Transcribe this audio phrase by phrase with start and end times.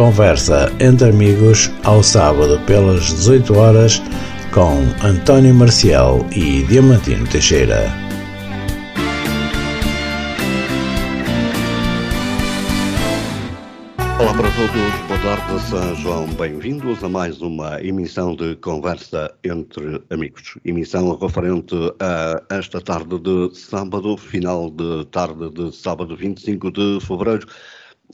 [0.00, 4.02] Conversa entre amigos ao sábado pelas 18 horas
[4.50, 7.84] com António Marcial e Diamantino Teixeira.
[14.18, 20.56] Olá para todos, boa tarde, sejam bem-vindos a mais uma emissão de Conversa entre Amigos.
[20.64, 27.46] Emissão referente a esta tarde de sábado, final de tarde de sábado 25 de fevereiro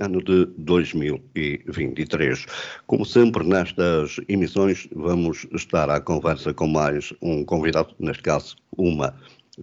[0.00, 2.46] ano de 2023.
[2.86, 9.14] Como sempre, nestas emissões, vamos estar à conversa com mais um convidado, neste caso, uma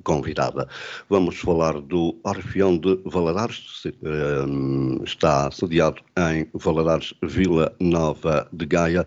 [0.03, 0.67] convidada.
[1.09, 9.05] Vamos falar do Orfeão de Valadares, ehm, está sediado em Valadares, Vila Nova de Gaia.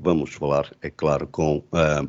[0.00, 2.04] Vamos falar, é claro, com a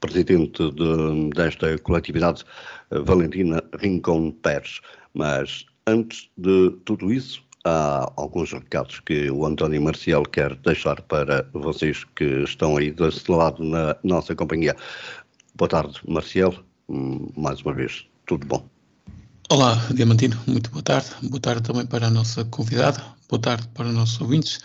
[0.00, 2.44] presidente de, desta coletividade,
[2.90, 4.80] Valentina Rincon Pérez.
[5.14, 11.48] Mas antes de tudo isso, há alguns recados que o António Marcial quer deixar para
[11.52, 14.76] vocês que estão aí desse lado na nossa companhia.
[15.54, 16.54] Boa tarde, Marcial.
[16.88, 18.66] Hum, mais uma vez, tudo bom?
[19.50, 20.38] Olá, Diamantino.
[20.46, 21.10] Muito boa tarde.
[21.22, 23.02] Boa tarde também para a nossa convidada.
[23.28, 24.60] Boa tarde para os nossos ouvintes.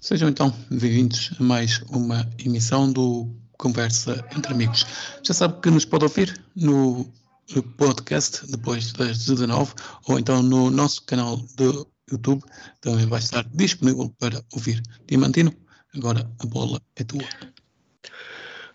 [0.00, 4.86] Sejam então bem-vindos a mais uma emissão do Conversa entre Amigos.
[5.24, 7.04] Já sabe que nos pode ouvir no
[7.76, 9.72] podcast depois das 19
[10.06, 12.42] ou então no nosso canal de YouTube
[12.80, 14.82] também vai estar disponível para ouvir.
[15.06, 15.52] Diamantino,
[15.94, 17.24] agora a bola é tua.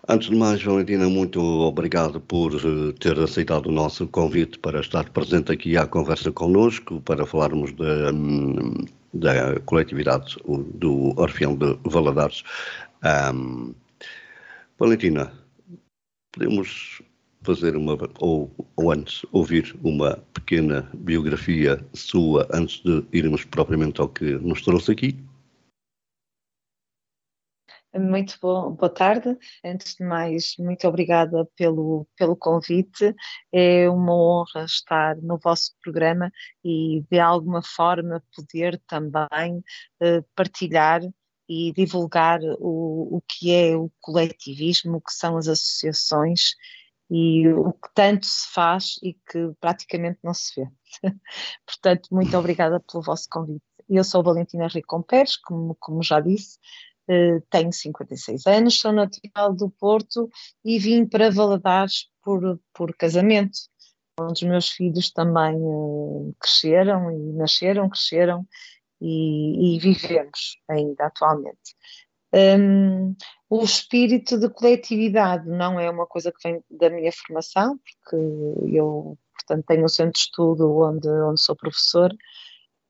[0.07, 5.09] Antes de mais, Valentina, muito obrigado por eh, ter aceitado o nosso convite para estar
[5.11, 10.35] presente aqui à conversa connosco, para falarmos da, hum, da coletividade
[10.75, 12.43] do Orfeão de Valadares.
[13.33, 13.73] Um,
[14.77, 15.31] Valentina,
[16.33, 17.01] podemos
[17.43, 24.09] fazer uma, ou, ou antes, ouvir uma pequena biografia sua antes de irmos propriamente ao
[24.09, 25.17] que nos trouxe aqui?
[27.95, 29.37] Muito bom, boa tarde.
[29.63, 33.13] Antes de mais, muito obrigada pelo, pelo convite.
[33.51, 36.31] É uma honra estar no vosso programa
[36.65, 39.59] e de alguma forma poder também
[40.01, 41.01] uh, partilhar
[41.47, 46.55] e divulgar o, o que é o coletivismo, o que são as associações
[47.09, 50.67] e o que tanto se faz e que praticamente não se vê.
[51.65, 53.63] Portanto, muito obrigada pelo vosso convite.
[53.89, 56.57] Eu sou Valentina Ricom Pérez, como, como já disse,
[57.09, 60.29] uh, tenho 56 anos, sou natural do Porto
[60.63, 63.57] e vim para Valadares por, por casamento,
[64.19, 68.47] onde os meus filhos também uh, cresceram e nasceram, cresceram
[69.01, 71.75] e, e vivemos ainda atualmente.
[72.33, 73.15] Um,
[73.47, 78.15] o espírito de coletividade não é uma coisa que vem da minha formação, porque
[78.75, 82.11] eu, portanto, tenho um centro de estudo onde, onde sou professor,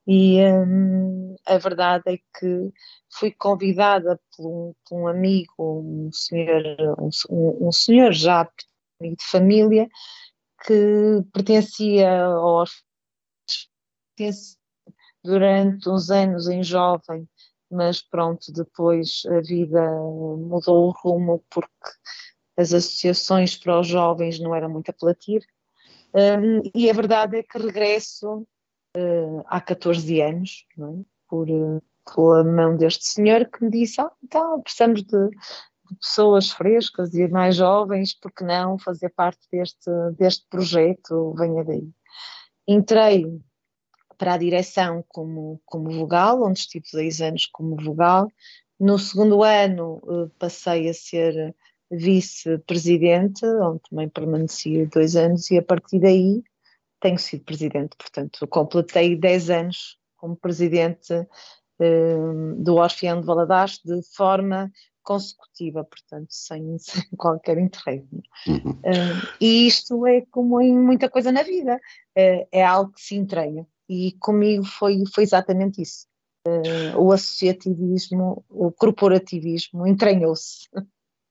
[0.06, 2.72] e um, a verdade é que
[3.10, 6.62] fui convidada por um, por um amigo, um senhor,
[6.98, 8.48] um, um senhor já
[9.00, 9.88] de família,
[10.66, 12.64] que pertencia ao
[15.22, 17.26] durante uns anos em jovem
[17.70, 21.70] mas pronto, depois a vida mudou o rumo porque
[22.56, 25.46] as associações para os jovens não eram muito apelativas.
[26.14, 28.46] Um, e a verdade é que regresso
[28.96, 31.04] uh, há 14 anos, é?
[31.28, 31.82] por, uh,
[32.14, 37.26] pela mão deste senhor que me disse: ah, então precisamos de, de, pessoas frescas e
[37.26, 41.34] mais jovens, porque não fazer parte deste, deste projeto?
[41.36, 41.90] Venha daí.
[42.68, 43.24] Entrei
[44.18, 48.28] para a direção como, como vogal, onde estive dois anos como vogal.
[48.78, 51.54] No segundo ano eh, passei a ser
[51.90, 56.42] vice-presidente, onde também permaneci dois anos, e a partir daí
[57.00, 57.96] tenho sido presidente.
[57.96, 61.12] Portanto, completei dez anos como presidente
[61.78, 62.16] eh,
[62.56, 64.70] do Orfeão de Valadares de forma
[65.04, 68.22] consecutiva, portanto, sem, sem qualquer interregno.
[68.48, 68.70] Uhum.
[68.70, 73.14] Uh, e isto é como em muita coisa na vida, uh, é algo que se
[73.14, 76.06] entranha e comigo foi, foi exatamente isso.
[76.46, 80.68] Uh, o associativismo, o corporativismo entranhou-se.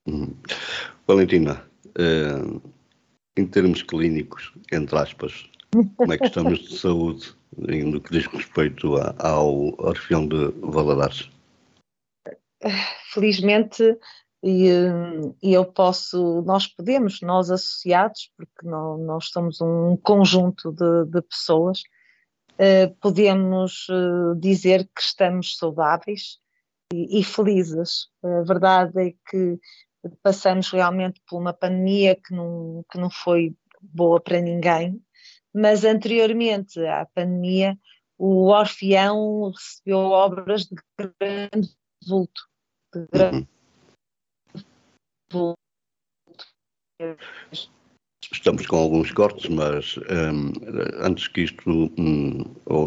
[0.08, 0.34] Hum.
[1.06, 2.60] Valentina, uh,
[3.36, 5.48] em termos clínicos, entre aspas,
[5.96, 11.30] como é que estamos de saúde no que diz respeito a, ao Orfeão de Valadares?
[13.12, 13.98] Felizmente,
[14.42, 14.68] e,
[15.42, 21.22] e, eu posso, nós podemos, nós associados, porque nós, nós somos um conjunto de, de
[21.22, 21.93] pessoas, eh,
[23.00, 26.38] podemos uh, dizer que estamos saudáveis
[26.92, 28.08] e, e, felizes.
[28.22, 29.58] A verdade é que
[30.22, 35.00] passamos realmente por uma pandemia que não, que não foi boa para ninguém,
[35.52, 37.78] mas anteriormente à pandemia
[38.16, 41.68] o Orfeão recebeu obras de grande
[42.06, 42.42] vulto,
[42.92, 43.48] de grande
[45.30, 45.63] vulto.
[48.66, 50.52] Com alguns cortes, mas um,
[51.00, 52.44] antes que isto, um,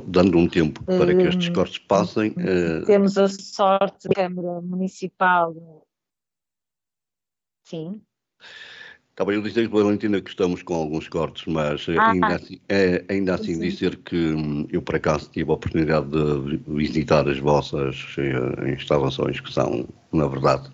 [0.08, 2.32] dando um tempo para que estes hum, cortes passem.
[2.32, 2.86] Uh...
[2.86, 5.56] Temos a sorte da Câmara Municipal.
[7.66, 8.02] Sim.
[9.20, 13.34] Eu a dizer, Valentina, que estamos com alguns cortes, mas ah, ainda assim, é, ainda
[13.34, 13.62] assim sim.
[13.62, 19.40] dizer que hum, eu, por acaso, tive a oportunidade de visitar as vossas uh, instalações,
[19.40, 20.70] que são, na verdade,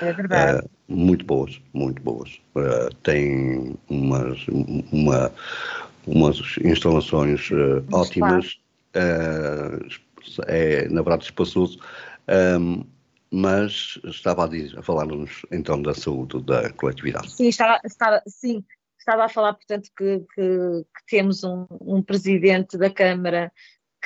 [0.00, 0.64] é verdade.
[0.64, 2.40] Uh, muito boas, muito boas.
[2.54, 4.46] Uh, têm umas,
[4.92, 5.32] uma,
[6.06, 7.50] umas instalações
[7.90, 8.60] ótimas,
[10.46, 11.80] é, na verdade, espaçoso.
[12.60, 12.84] Um,
[13.30, 17.30] mas estava a, a falar-nos então da saúde da coletividade.
[17.30, 18.64] Sim, estava, estava, sim,
[18.98, 23.52] estava a falar, portanto, que, que, que temos um, um, presidente da Câmara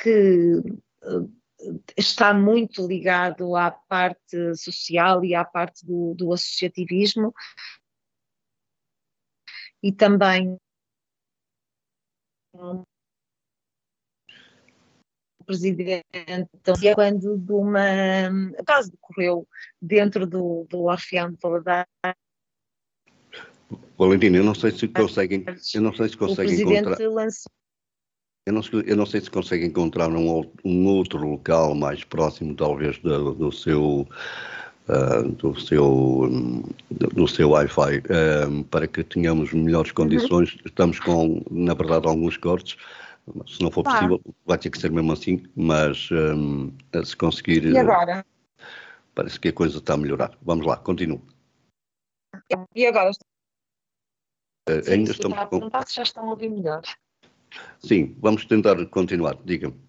[0.01, 0.55] que
[1.03, 1.33] uh,
[1.97, 7.33] está muito ligado à parte social e à parte do, do associativismo
[9.81, 10.57] e também
[15.43, 17.79] presidente então, quando de uma
[18.65, 19.47] caso decorreu
[19.81, 21.87] dentro do, do Orfeão de Valadares.
[23.97, 26.97] Valentina, eu não sei se conseguem, eu não sei se conseguem encontrar.
[27.09, 27.51] Lançou...
[28.45, 32.97] Eu não, eu não sei se conseguem encontrar um, um outro local mais próximo, talvez,
[32.99, 34.07] do, do seu
[34.85, 36.29] Uh, do seu,
[36.91, 39.95] do seu Wi-Fi uh, para que tenhamos melhores uhum.
[39.95, 40.55] condições.
[40.55, 40.59] Uhum.
[40.65, 42.75] Estamos com, na verdade, alguns cortes.
[43.47, 47.65] Se não for possível, vai ter que ser mesmo assim, mas um, se conseguir.
[47.65, 48.25] E agora?
[49.15, 50.37] Parece que a coisa está a melhorar.
[50.41, 51.21] Vamos lá, continua.
[52.75, 53.11] E agora?
[54.69, 55.37] Uh, ainda estamos.
[55.37, 56.81] Está a perguntar se já estão a ouvir melhor.
[57.79, 59.37] Sim, vamos tentar continuar.
[59.43, 59.79] Diga-me.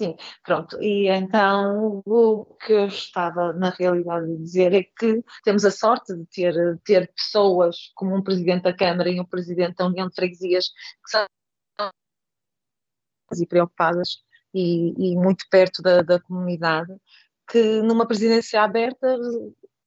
[0.00, 0.80] Sim, pronto.
[0.82, 6.14] E então o que eu estava na realidade a dizer é que temos a sorte
[6.14, 10.14] de ter, ter pessoas como um presidente da Câmara e um presidente da União de
[10.14, 10.68] Freguesias
[11.02, 11.26] que são
[13.40, 14.22] e preocupadas
[14.54, 16.94] e, e muito perto da, da, comunidade,
[17.48, 19.16] que numa presidência aberta,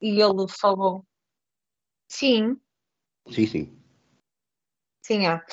[0.01, 1.05] e ele falou,
[2.07, 2.57] sim.
[3.29, 3.79] Sim, sim.
[5.01, 5.43] Sim, ah,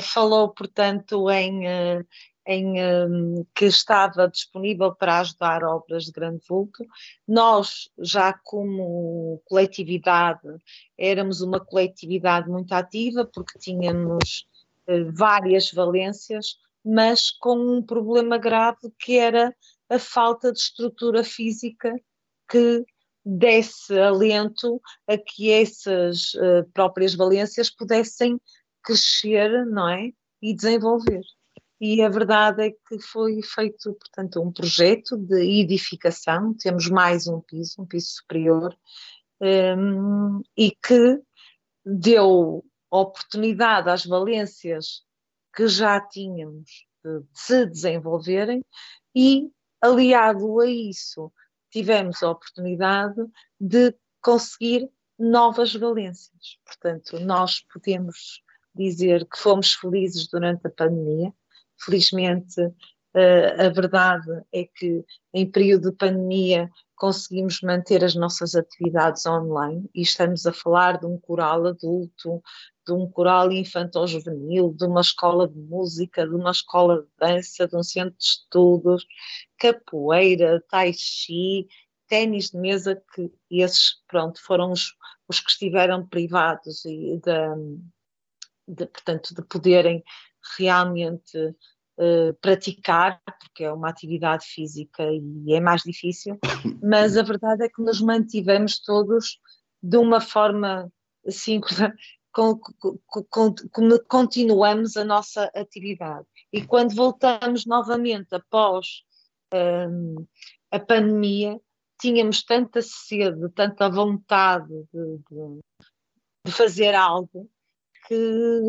[0.00, 2.02] falou, portanto, em, eh,
[2.48, 6.82] em um, que estava disponível para ajudar obras de grande vulto.
[7.26, 10.48] Nós, já como coletividade,
[10.96, 14.46] éramos uma coletividade muito ativa, porque tínhamos
[14.88, 16.56] uh, várias valências,
[16.88, 19.54] mas com um problema grave que era
[19.90, 21.94] a falta de estrutura física
[22.50, 22.82] que
[23.22, 28.40] desse alento a que essas uh, próprias valências pudessem
[28.82, 30.10] crescer, não é?
[30.40, 31.20] E desenvolver.
[31.78, 37.40] E a verdade é que foi feito, portanto, um projeto de edificação, temos mais um
[37.40, 38.74] piso, um piso superior,
[39.42, 41.20] um, e que
[41.84, 45.06] deu oportunidade às valências
[45.58, 48.64] que já tínhamos de, se desenvolverem
[49.12, 49.50] e,
[49.80, 51.32] aliado a isso,
[51.68, 53.20] tivemos a oportunidade
[53.58, 54.88] de conseguir
[55.18, 56.60] novas valências.
[56.64, 58.40] Portanto, nós podemos
[58.72, 61.34] dizer que fomos felizes durante a pandemia.
[61.76, 69.24] Felizmente, uh, a verdade é que em período de pandemia conseguimos manter as nossas atividades
[69.24, 72.42] online e estamos a falar de um coral adulto,
[72.86, 77.76] de um coral infantil-juvenil, de uma escola de música, de uma escola de dança, de
[77.76, 79.06] um centro de estudos,
[79.58, 81.68] capoeira, tai chi,
[82.08, 84.94] ténis de mesa, que esses, pronto, foram os,
[85.28, 90.02] os que estiveram privados e de, de, portanto, de poderem
[90.58, 91.54] realmente
[92.00, 96.38] Uh, praticar, porque é uma atividade física e é mais difícil,
[96.80, 99.40] mas a verdade é que nos mantivemos todos
[99.82, 100.92] de uma forma
[101.28, 101.92] síncrona
[102.32, 106.24] com, com, com, continuamos a nossa atividade.
[106.52, 109.02] E quando voltamos novamente após
[109.52, 110.24] um,
[110.70, 111.58] a pandemia,
[112.00, 115.60] tínhamos tanta sede, tanta vontade de, de,
[116.46, 117.50] de fazer algo,
[118.06, 118.14] que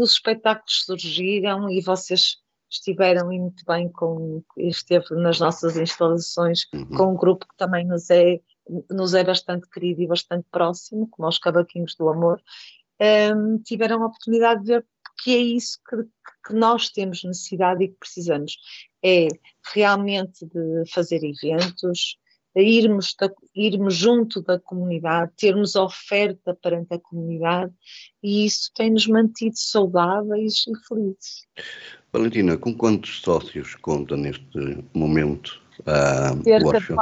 [0.01, 2.37] os espetáculos surgiram e vocês
[2.69, 6.85] estiveram muito bem com esteve nas nossas instalações uhum.
[6.97, 8.39] com um grupo que também nos é
[8.89, 12.39] nos é bastante querido e bastante próximo, como os Cavaquinhos do Amor,
[13.35, 14.85] um, tiveram a oportunidade de ver
[15.23, 15.97] que é isso que,
[16.47, 18.57] que, nós temos necessidade e que precisamos.
[19.03, 19.27] É
[19.73, 22.17] realmente de fazer eventos,
[22.55, 27.73] irmos, da, irmos junto da comunidade, termos oferta perante a comunidade
[28.23, 31.47] e isso tem-nos mantido saudáveis e felizes.
[32.11, 36.97] Valentina, com quantos sócios conta neste momento uh, o Orfeu?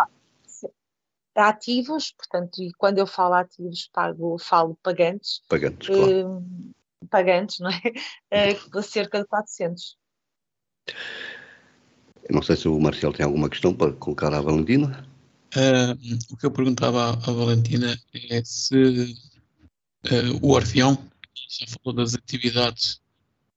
[1.35, 5.41] ativos, portanto, e quando eu falo ativos, pago, falo pagantes.
[5.47, 6.37] Pagantes, claro.
[6.37, 6.75] Uh,
[7.09, 7.81] pagantes, não é?
[8.75, 9.97] Uh, cerca de 400.
[12.27, 15.06] Eu não sei se o Marcelo tem alguma questão para colocar à Valentina.
[15.55, 15.95] Uh,
[16.29, 17.97] o que eu perguntava à, Valentina
[18.29, 19.15] é se
[20.05, 20.97] uh, o Orfeão,
[21.49, 23.01] já falou das atividades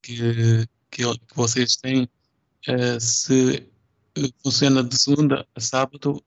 [0.00, 2.08] que, que, que vocês têm,
[2.68, 3.68] uh, se
[4.42, 6.22] funciona de segunda a sábado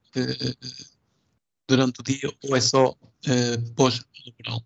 [1.67, 2.93] durante o dia ou é só
[3.75, 4.61] pós-verão?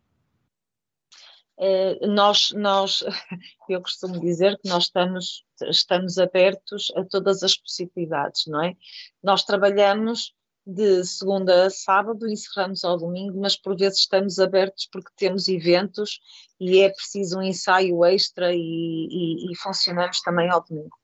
[2.08, 3.04] nós, nós,
[3.70, 8.76] eu costumo dizer que nós estamos, estamos abertos a todas as possibilidades, não é?
[9.24, 10.37] Nós trabalhamos
[10.68, 16.20] de segunda a sábado, encerramos ao domingo, mas por vezes estamos abertos porque temos eventos
[16.60, 20.98] e é preciso um ensaio extra e, e, e funcionamos também ao domingo.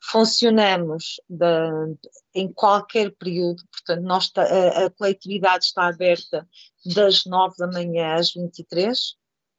[0.00, 1.20] Funcionamos
[2.32, 6.48] em qualquer período, portanto, nós, a, a coletividade está aberta
[6.94, 9.16] das 9 da manhã às 23,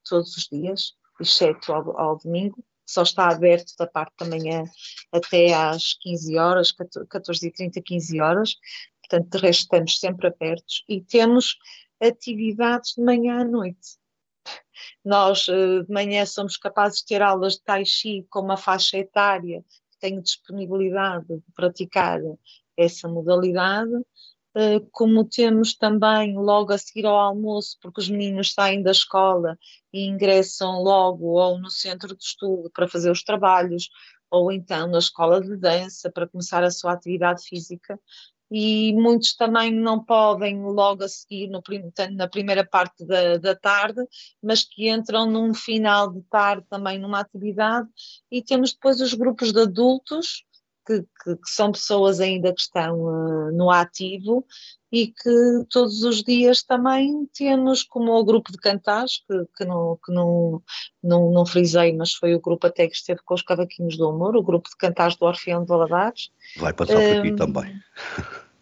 [0.08, 4.64] todos os dias, exceto ao, ao domingo só está aberto da parte da manhã
[5.12, 8.56] até às 15 horas, 14h30, 15 horas,
[9.10, 11.58] portanto, de resto estamos sempre abertos e temos
[12.00, 13.98] atividades de manhã à noite.
[15.04, 18.98] Nós, eh, de manhã, somos capazes de ter aulas de Tai Chi com uma faixa
[18.98, 22.20] etária que tem disponibilidade de praticar
[22.78, 23.92] essa modalidade,
[24.56, 29.58] eh, como temos também logo a seguir ao almoço, porque os meninos saem da escola
[29.92, 33.90] e ingressam logo ou no centro de estudo para fazer os trabalhos,
[34.32, 38.00] ou então na escola de dança para começar a sua atividade física,
[38.52, 41.62] e muitos também não podem logo a seguir no,
[42.12, 44.02] na primeira parte da, da, tarde,
[44.42, 47.88] mas que entram num final de tarde também numa atividade,
[48.32, 50.44] e temos depois os grupos de adultos,
[50.86, 54.44] que, que, que são pessoas ainda que estão uh, no ativo
[54.92, 60.00] e que todos os dias também temos como o grupo de cantares, que, que, não,
[60.04, 60.62] que não,
[61.04, 64.36] não, não frisei, mas foi o grupo até que esteve com os cavaquinhos do amor,
[64.36, 66.32] o grupo de cantares do Orfeão de Valadares.
[66.58, 67.76] Vai passar por aqui um, também.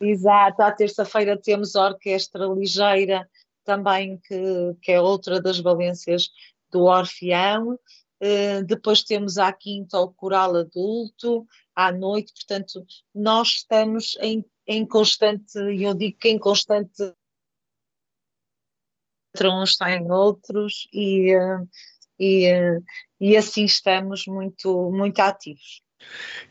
[0.01, 3.27] Exato, à terça-feira temos a Orquestra Ligeira,
[3.63, 6.29] também que, que é outra das valências
[6.72, 7.79] do Orfeão.
[8.21, 11.45] Uh, depois temos à quinta o coral adulto,
[11.75, 12.83] à noite, portanto,
[13.13, 17.13] nós estamos em, em constante, eu digo que em constante
[19.36, 21.67] entre uns em outros e, uh,
[22.19, 22.83] e, uh,
[23.19, 25.83] e assim estamos muito, muito ativos.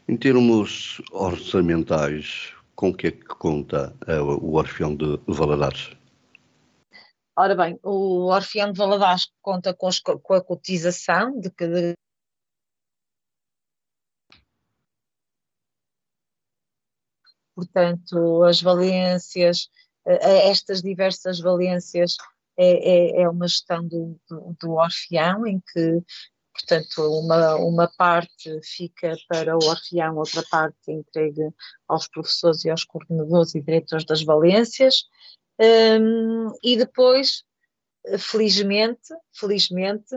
[0.06, 3.96] Em termos orçamentais, com que é que conta
[4.38, 5.96] o Orfeão de Valadares?
[7.38, 11.94] Ora bem, o Orfeão de Valadares conta com, os, com a cotização de que de...
[17.54, 19.68] portanto, as valências,
[20.04, 22.16] estas diversas valências
[22.56, 26.02] é, é, é uma gestão do, do, do, Orfeão, em que,
[26.54, 31.50] portanto, uma, uma parte fica para o Orfeão, outra parte entregue
[31.86, 35.04] aos professores e aos coordenadores e diretores das valências,
[35.60, 37.44] um, e depois,
[38.18, 40.16] felizmente, felizmente,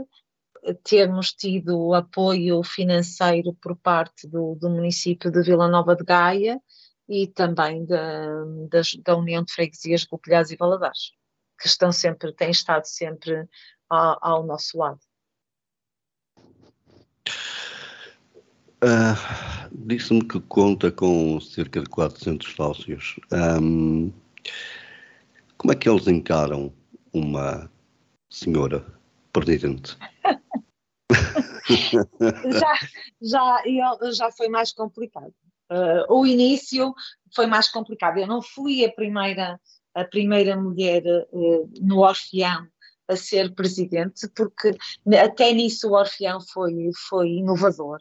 [0.83, 6.61] temos tido apoio financeiro por parte do, do município de Vila Nova de Gaia
[7.07, 11.11] e também da, da, da União de Freguesias Copilhás e Valadares,
[11.59, 13.47] que estão sempre, têm estado sempre
[13.89, 14.99] ao, ao nosso lado.
[18.81, 23.19] Uh, Disse-me que conta com cerca de 400 sócios.
[23.31, 24.11] Um,
[25.59, 26.73] como é que eles encaram
[27.13, 27.69] uma
[28.29, 28.83] senhora
[29.31, 29.95] presidente?
[32.49, 32.73] já,
[33.21, 33.63] já,
[34.11, 35.33] já foi mais complicado.
[35.69, 36.95] Uh, o início
[37.35, 38.17] foi mais complicado.
[38.17, 39.59] Eu não fui a primeira,
[39.93, 42.65] a primeira mulher uh, no Orfeão
[43.07, 44.77] a ser presidente, porque
[45.21, 47.97] até nisso o Orfeão foi, foi inovador,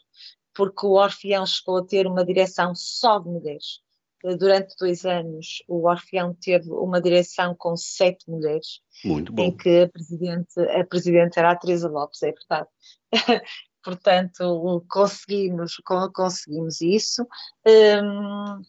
[0.54, 3.80] porque o Orfeão chegou a ter uma direção só de mulheres
[4.22, 8.80] durante dois anos, o Orfeão teve uma direção com sete mulheres.
[9.04, 9.44] Muito bom.
[9.44, 12.68] Em que a presidente, a presidente era a Teresa Lopes, é verdade.
[13.82, 15.76] Portanto, conseguimos,
[16.12, 17.26] conseguimos isso.
[17.66, 18.60] Um,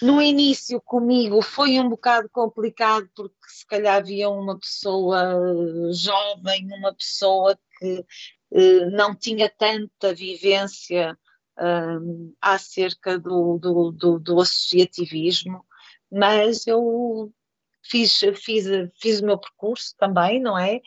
[0.00, 6.94] no início comigo foi um bocado complicado porque se calhar havia uma pessoa jovem, uma
[6.94, 8.04] pessoa que
[8.52, 11.18] uh, não tinha tanta vivência
[11.58, 15.64] um, acerca do, do, do, do, associativismo,
[16.10, 17.32] mas eu
[17.82, 18.66] fiz, fiz,
[19.00, 20.80] fiz o meu percurso também, não é?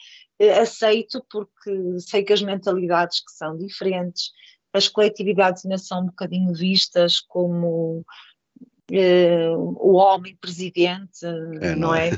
[0.62, 4.32] Aceito porque sei que as mentalidades que são diferentes,
[4.72, 8.06] as coletividades ainda são um bocadinho vistas como
[8.92, 12.10] uh, o homem presidente, é, não, não é?
[12.10, 12.18] é?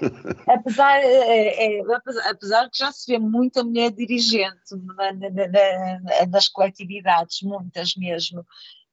[0.52, 6.48] apesar, é, apesar, apesar que já se vê muita mulher dirigente na, na, na, nas
[6.48, 8.40] coletividades, muitas mesmo.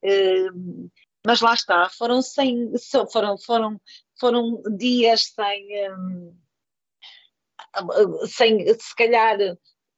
[0.03, 0.89] Uh,
[1.25, 2.71] mas lá está, foram, sem,
[3.11, 3.81] foram, foram,
[4.19, 6.35] foram dias sem, um,
[8.27, 9.37] sem, se calhar,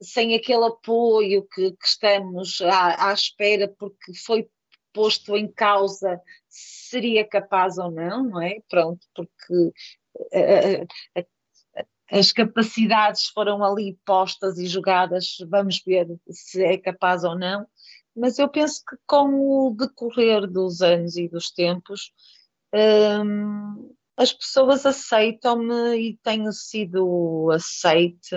[0.01, 4.50] sem aquele apoio que, que estamos à, à, espera, porque foi
[4.94, 8.60] posto em causa seria capaz ou não, não é?
[8.70, 9.72] Pronto, porque
[10.16, 10.84] uh,
[11.20, 11.26] uh,
[12.12, 17.66] as capacidades foram ali postas e jogadas, vamos ver se é capaz ou não,
[18.16, 22.12] mas eu penso que com o decorrer dos anos e dos tempos,
[22.74, 28.36] um, as pessoas aceitam-me e tenho sido aceite.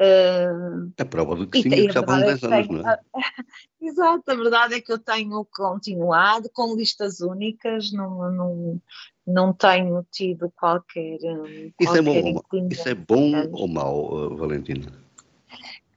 [0.00, 2.98] Uh, a prova do que sim, que já vão 10 anos, tenho, não é?
[3.82, 8.80] Exato, a verdade é que eu tenho continuado com listas únicas, não, não,
[9.26, 11.16] não tenho tido qualquer.
[11.78, 14.90] Isso, qualquer é, bom, isso é bom ou mau, Valentina?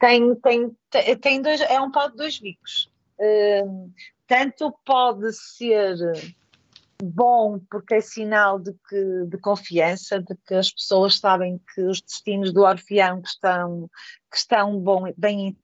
[0.02, 2.92] Tem, tem, tem, tem dois, é um pau de dois bicos.
[3.18, 3.90] Uh,
[4.28, 5.96] tanto pode ser
[7.04, 12.02] bom porque é sinal de, que, de confiança, de que as pessoas sabem que os
[12.02, 13.90] destinos do Orfeão que estão,
[14.32, 15.58] que estão bom, bem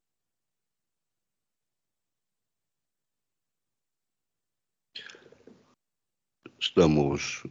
[6.61, 7.43] Estamos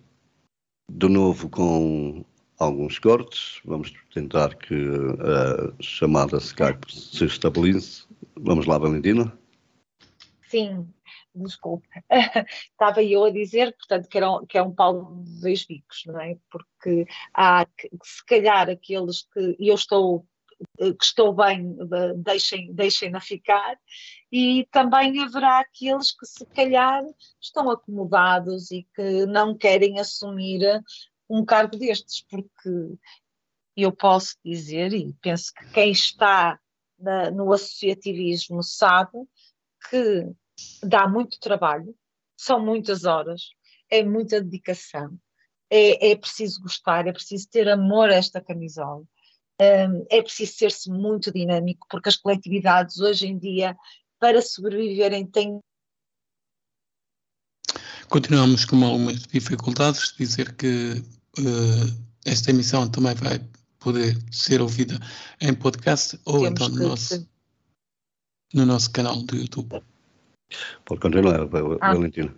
[0.90, 2.24] de novo com
[2.58, 3.60] alguns cortes.
[3.64, 8.06] Vamos tentar que a chamada Skype se estabilize.
[8.36, 9.32] Vamos lá, Valentina.
[10.46, 10.86] Sim,
[11.44, 11.88] desculpe.
[12.72, 16.02] Estava eu a dizer, portanto, que, era um, que é um pau de dois bicos,
[16.06, 16.36] não é?
[16.50, 17.66] Porque há,
[18.02, 20.26] se calhar, aqueles que eu estou
[20.76, 21.76] que estou bem,
[22.16, 23.78] deixem, deixem-na ficar,
[24.30, 27.04] e também haverá aqueles que se calhar
[27.40, 30.60] estão acomodados e que não querem assumir
[31.28, 32.98] um cargo destes, porque
[33.76, 36.58] eu posso dizer, e penso que quem está
[36.98, 39.18] na, no associativismo sabe
[39.88, 40.28] que
[40.82, 41.94] dá muito trabalho,
[42.36, 43.50] são muitas horas,
[43.90, 45.18] é muita dedicação,
[45.70, 49.02] é, é preciso gostar, é preciso ter amor a esta camisola.
[49.60, 53.76] Um, é preciso ser-se muito dinâmico, porque as coletividades hoje em dia,
[54.20, 55.58] para sobreviverem, têm.
[58.08, 61.02] Continuamos com algumas dificuldades, dizer que
[61.38, 63.40] uh, esta emissão também vai
[63.80, 64.98] poder ser ouvida
[65.40, 67.28] em podcast ou Temos então no nosso,
[68.54, 69.82] no nosso canal do YouTube.
[70.84, 72.34] Pode continuar, ah, Valentina.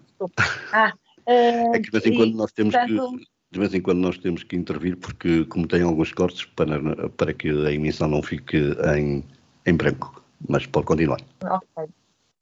[0.73, 0.93] Ah,
[1.27, 3.99] uh, é que de vez em quando nós temos portanto, que de vez em quando
[3.99, 8.23] nós temos que intervir porque como tem alguns cortes para, para que a emissão não
[8.23, 8.59] fique
[8.97, 9.25] em,
[9.67, 11.21] em branco, mas pode continuar.
[11.43, 11.93] Ok.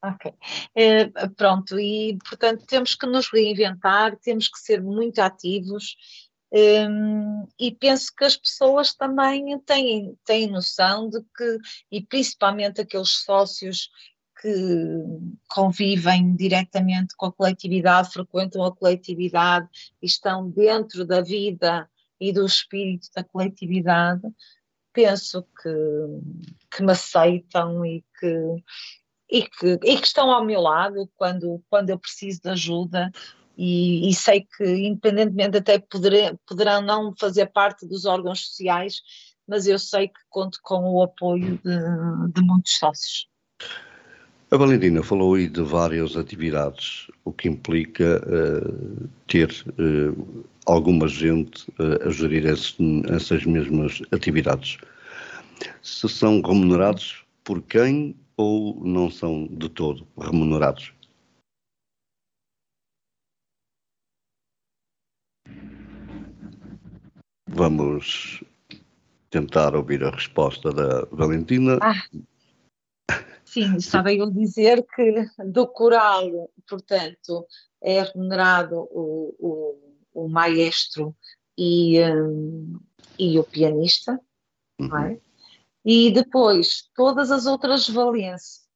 [0.01, 0.33] Ok.
[0.77, 5.97] Eh, pronto, e portanto temos que nos reinventar, temos que ser muito ativos
[6.51, 11.59] um, e penso que as pessoas também têm, têm noção de que,
[11.93, 13.91] e principalmente aqueles sócios
[14.41, 15.05] que
[15.49, 19.69] convivem diretamente com a coletividade, frequentam a coletividade
[20.01, 21.89] estão dentro da vida
[22.21, 24.23] e do espírito da coletividade,
[24.93, 28.63] penso que, que me aceitam e que,
[29.31, 33.11] e que, e que estão ao meu lado quando, quando eu preciso de ajuda
[33.57, 39.01] e, e, sei que, independentemente até poder, poderão não fazer parte dos órgãos sociais,
[39.49, 43.27] mas eu sei que conto com o apoio de, de muitos sócios.
[44.51, 51.69] A Valentina falou aí de várias atividades, o que implica uh, ter uh, alguma gente
[51.73, 52.75] uh, a gerir esse,
[53.11, 54.79] essas mesmas atividades.
[55.83, 60.95] Se são remunerados por quem ou não são de todo remunerados?
[67.51, 68.43] Vamos
[69.29, 71.79] tentar ouvir a resposta da Valentina.
[71.83, 72.03] Ah,
[73.45, 77.47] sim, estava eu a dizer que do coral, portanto,
[77.83, 81.17] é remunerado o, o, o maestro
[81.57, 82.79] e, um,
[83.19, 84.21] e o pianista,
[84.81, 84.89] uhum.
[84.89, 85.21] não é?
[85.85, 88.69] E depois todas as outras valências.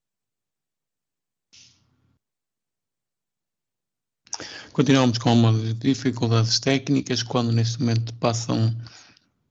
[4.73, 8.75] Continuamos com uma dificuldades técnicas quando neste momento passam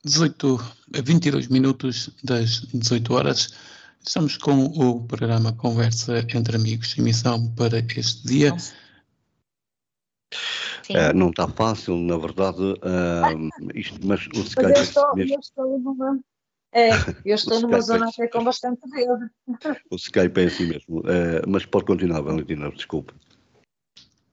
[0.03, 0.57] 18
[0.97, 3.53] a 22 minutos das 18 horas.
[4.05, 8.51] Estamos com o programa Conversa entre Amigos, emissão para este dia.
[10.89, 15.21] Uh, não está fácil, na verdade, uh, isto, mas o Skype mas eu estou, é
[15.21, 16.19] eu estou numa,
[16.73, 16.89] é,
[17.23, 19.29] eu estou numa é zona até com bastante verde.
[19.89, 23.13] O Skype é assim mesmo, uh, mas pode continuar, Valentina, desculpa.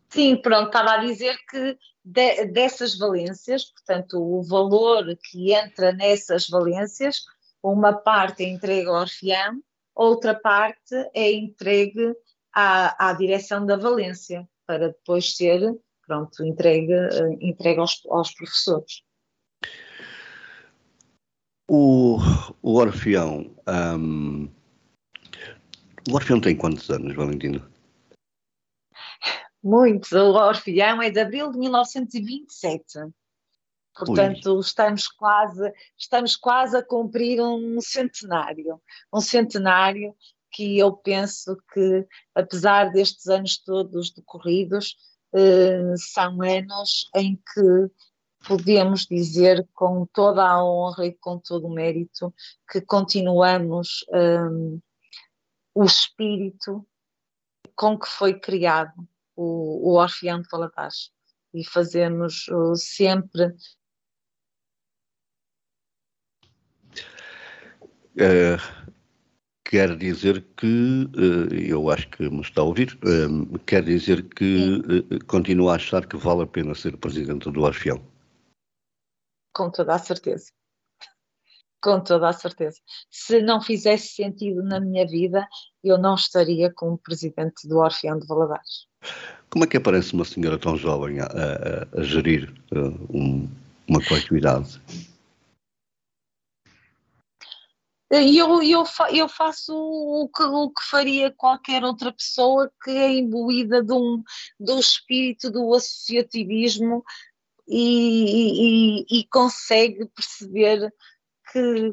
[0.08, 6.48] Sim, pronto, estava a dizer que de, dessas valências, portanto, o valor que entra nessas
[6.48, 7.26] valências,
[7.62, 9.62] uma parte é entregue ao Orfeão,
[9.94, 12.14] outra parte é entregue
[12.54, 15.60] à, à direção da valência, para depois ser,
[16.06, 16.94] pronto, entregue,
[17.40, 19.02] entregue aos, aos professores.
[21.70, 22.18] O,
[22.62, 24.48] o Orfeão, um,
[26.10, 27.68] o Orfeão tem quantos anos, Valentina?
[29.62, 30.12] Muitos.
[30.12, 33.00] O Orfeão é de abril de 1927.
[33.98, 38.80] Portanto, estamos quase, estamos quase a cumprir um centenário.
[39.12, 40.14] Um centenário
[40.50, 44.96] que eu penso que, apesar destes anos todos decorridos,
[45.34, 47.90] eh, são anos em que
[48.46, 52.32] podemos dizer com toda a honra e com todo o mérito
[52.70, 54.80] que continuamos um,
[55.74, 56.86] o espírito
[57.74, 59.06] com que foi criado
[59.36, 61.10] o, o Orfeão de Valadares
[61.52, 63.54] e fazemos uh, sempre
[68.20, 68.56] É,
[69.64, 74.58] quer dizer que, eh, eu acho que me está a ouvir, eh, quer dizer que
[74.58, 75.18] Sim.
[75.26, 78.02] continua a achar que vale a pena ser presidente do Orfeão?
[79.54, 80.50] Com toda a certeza.
[81.80, 82.78] Com toda a certeza.
[83.08, 85.46] Se não fizesse sentido na minha vida,
[85.84, 88.88] eu não estaria como presidente do Orfeão de Valadares.
[89.48, 93.48] Como é que aparece uma senhora tão jovem a, a, a gerir uh, um,
[93.86, 94.80] uma coletividade?
[98.10, 103.82] Eu, eu, eu faço o que, o que faria qualquer outra pessoa que é imbuída
[103.82, 104.22] de um,
[104.58, 107.04] do espírito do associativismo
[107.66, 110.90] e, e, e consegue perceber
[111.52, 111.92] que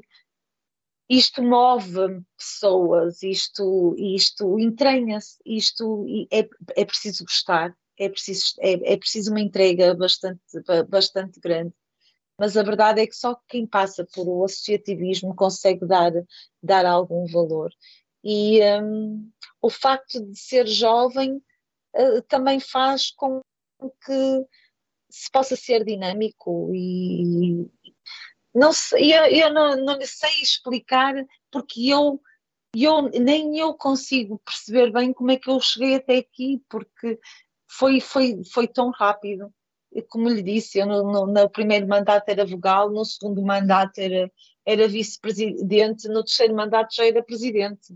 [1.10, 6.48] isto move pessoas, isto, isto entranha-se, isto é,
[6.78, 10.42] é preciso gostar, é preciso, é, é preciso uma entrega bastante,
[10.90, 11.74] bastante grande
[12.38, 16.12] mas a verdade é que só quem passa por o associativismo consegue dar,
[16.62, 17.72] dar algum valor.
[18.24, 19.30] E um,
[19.62, 21.42] o facto de ser jovem
[21.96, 23.42] uh, também faz com
[24.06, 24.46] que
[25.10, 27.70] se possa ser dinâmico e
[28.54, 31.14] não sei, eu, eu não, não sei explicar
[31.52, 32.22] porque eu,
[32.76, 37.20] eu nem eu consigo perceber bem como é que eu cheguei até aqui porque
[37.70, 39.54] foi, foi, foi tão rápido
[40.02, 44.32] como lhe disse, eu no, no, no, primeiro mandato era vogal, no segundo mandato era,
[44.66, 47.96] era vice-presidente, no terceiro mandato já era presidente,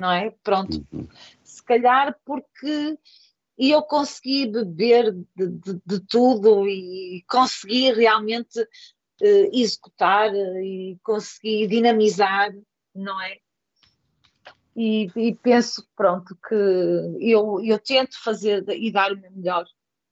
[0.00, 0.30] não é?
[0.42, 0.86] Pronto.
[0.92, 1.08] Uhum.
[1.42, 2.98] Se calhar porque
[3.58, 12.52] eu consegui beber de, de, de tudo e consegui realmente uh, executar e consegui dinamizar,
[12.94, 13.38] não é?
[14.76, 16.54] E, e, penso, pronto, que
[17.20, 19.64] eu, eu tento fazer e dar o meu melhor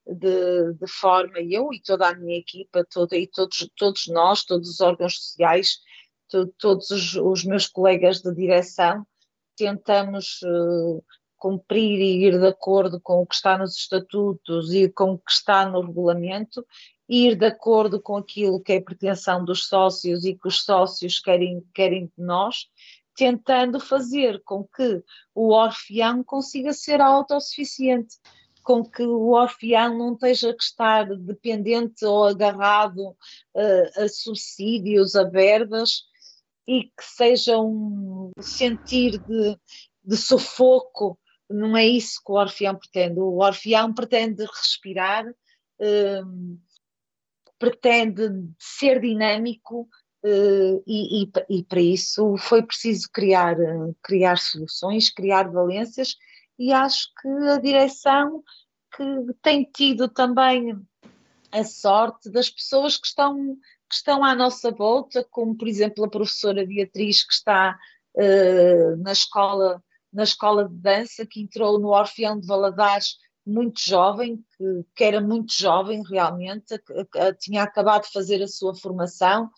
[0.07, 4.69] de, de forma, eu e toda a minha equipa, toda, e todos, todos nós, todos
[4.69, 5.79] os órgãos sociais,
[6.29, 9.07] to, todos os, os, meus colegas de direção,
[9.57, 11.05] tentamos uh,
[11.37, 15.33] cumprir e ir de acordo com o que está nos estatutos e com o que
[15.33, 16.67] está no regulamento,
[17.09, 21.21] ir de acordo com aquilo que é a pretensão dos sócios e que os sócios
[21.21, 22.67] querem, querem de nós,
[23.15, 25.03] tentando fazer com que
[25.35, 28.17] o Orfeão consiga ser autossuficiente
[28.63, 35.25] com que o orfeão não esteja que estar dependente ou agarrado uh, a subsídios, a
[35.25, 36.05] verbas,
[36.67, 39.59] e que seja um sentir de,
[40.05, 41.19] de sufoco.
[41.51, 43.21] Não é isso que o orfeão pretende.
[43.21, 46.59] O orfeão pretende respirar, uh,
[47.59, 49.89] pretende ser dinâmico,
[50.25, 53.57] Uh, e, e, e, para isso foi preciso criar,
[54.01, 56.17] criar soluções, criar valências
[56.63, 58.41] e acho que a direção
[58.97, 59.05] que
[59.43, 60.79] tem tido também
[61.51, 63.57] a sorte das pessoas que estão,
[63.89, 67.77] que estão à nossa volta, como por exemplo a professora Beatriz que está
[68.15, 74.37] uh, na escola na escola de dança, que entrou no Orfeão de Valadares muito jovem,
[74.57, 79.51] que, que era muito jovem realmente, que, que, tinha acabado de fazer a sua formação.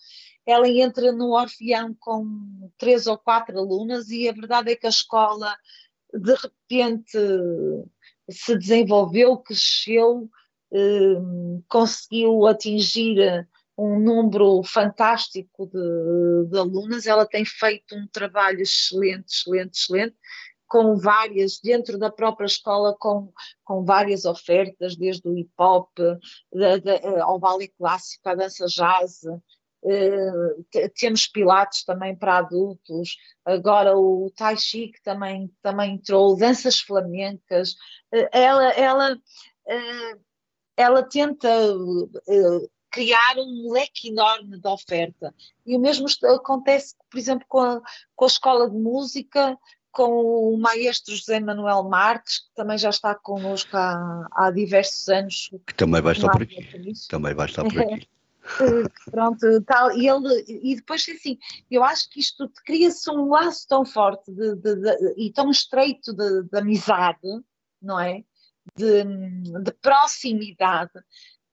[0.47, 4.91] Ela entra no Orfeão com três ou quatro alunas e a verdade é que a
[4.91, 5.55] escola
[6.19, 7.19] de repente
[8.31, 10.29] se desenvolveu, cresceu,
[10.73, 11.17] eh,
[11.69, 13.47] conseguiu atingir
[13.77, 17.07] um número fantástico de, de, alunas.
[17.07, 20.17] Ela tem feito um trabalho excelente, excelente, excelente.
[20.67, 23.33] com várias, dentro da própria escola, com,
[23.65, 25.91] com várias ofertas, desde o hip hop,
[27.23, 29.21] ao ballet clássico, à dança jazz,
[30.99, 37.73] temos pilates também para adultos, agora o Tai Chi que também, também entrou, danças flamencas,
[38.13, 40.21] uh, ela, ela, uh,
[40.77, 41.49] ela tenta
[42.91, 45.35] criar um leque enorme de oferta.
[45.67, 47.83] E o mesmo acontece, por exemplo, com a,
[48.15, 49.59] com a escola de música,
[49.91, 55.51] com o maestro José Manuel Marques, que também já está connosco há, há diversos anos.
[55.67, 56.93] Que também vai estar por aqui.
[57.09, 58.09] Também vai estar por aqui.
[59.11, 61.39] Pronto, tal, e, ele, e depois assim,
[61.71, 66.13] eu acho que isto cria-se um laço tão forte de, de, de, e tão estreito
[66.13, 67.19] de, amizade,
[67.81, 68.23] não é?
[68.77, 70.93] De, proximidade,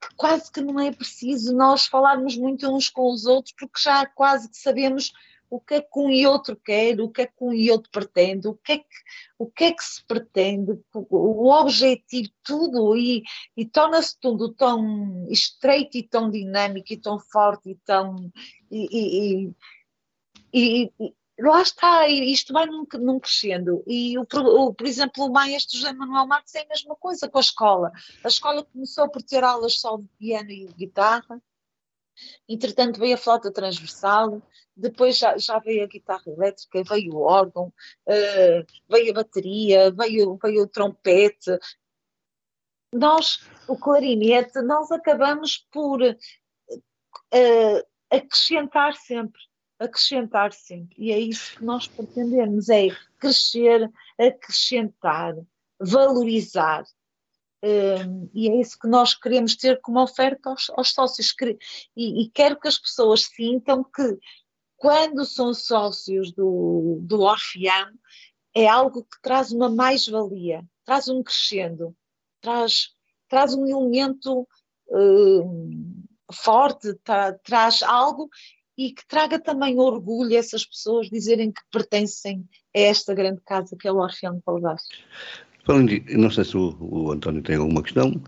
[0.01, 4.05] que quase que não é preciso nós falarmos muito uns com os outros, porque já
[4.05, 5.13] quase que sabemos
[5.51, 7.91] o que é que um e outro quer, o que é que um e outro
[7.91, 8.85] pretende, o que é que,
[9.37, 13.21] o que, é que se pretende, o objetivo, tudo, e,
[13.57, 18.31] e torna-se tudo tão estreito e tão dinâmico e tão forte e tão.
[18.71, 19.49] E,
[20.53, 23.83] e, e lá está, isto vai num, num crescendo.
[23.85, 27.37] E, o, o, por exemplo, o maestro José Manuel Marques é a mesma coisa com
[27.37, 27.91] a escola.
[28.23, 31.41] A escola começou por ter aulas só de piano e de guitarra,
[32.47, 34.41] entretanto veio a flauta transversal,
[34.75, 37.73] depois já, já veio a guitarra elétrica, veio o órgão,
[38.07, 41.57] uh, veio a bateria, veio, veio o trompete.
[42.93, 46.17] Nós, o clarinete, nós acabamos por uh,
[48.09, 49.41] acrescentar sempre
[49.81, 50.95] acrescentar sempre.
[50.97, 52.87] E é isso que nós pretendemos, é
[53.19, 55.35] crescer, acrescentar,
[55.79, 56.83] valorizar.
[57.63, 61.33] Um, e é isso que nós queremos ter como oferta aos, aos sócios.
[61.95, 64.17] E, e, quero que as pessoas sintam que,
[64.81, 67.91] quando são sócios do, do Orfeão,
[68.51, 71.95] é algo que traz uma mais-valia, traz um crescendo,
[72.41, 72.89] traz,
[73.29, 74.47] traz um elemento
[74.89, 78.27] um, forte, tra, traz algo
[78.75, 82.43] e que traga também orgulho a essas pessoas dizerem que pertencem
[82.75, 84.41] a esta grande casa que é o Orfeão de
[85.77, 88.21] Não sei se o, o, António tem alguma questão.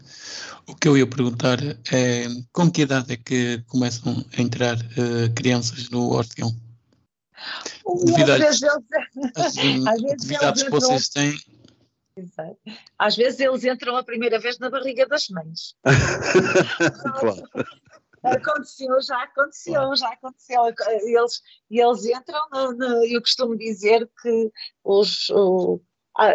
[0.68, 1.60] O que eu ia perguntar
[1.92, 6.56] é com que idade é que começam a entrar uh, crianças no Orfeão?
[8.06, 8.64] Devido às, vezes,
[9.36, 11.38] às atividades que vocês têm.
[12.16, 12.58] Exato.
[12.98, 15.76] Às vezes eles entram a primeira vez na barriga das mães.
[17.20, 17.44] claro.
[18.24, 20.62] Aconteceu, já aconteceu, já aconteceu.
[21.04, 24.50] Eles, eles entram, no, no, eu costumo dizer que
[24.82, 25.82] os, o,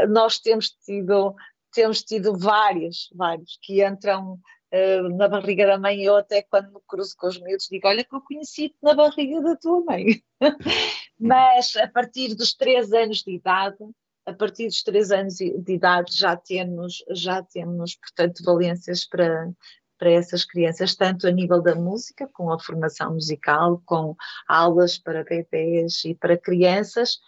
[0.09, 1.35] nós temos tido,
[1.73, 4.39] temos tido vários, vários que entram
[4.73, 6.03] uh, na barriga da mãe.
[6.03, 9.41] Eu até quando me cruzo com os miúdos digo, olha que eu conheci-te na barriga
[9.43, 10.23] da tua mãe.
[11.19, 13.79] Mas a partir dos três anos de idade,
[14.27, 19.51] a partir dos três anos de idade já temos, já temos portanto, valências para,
[19.99, 24.15] para essas crianças, tanto a nível da música, com a formação musical, com
[24.47, 27.19] aulas para bebês e para crianças,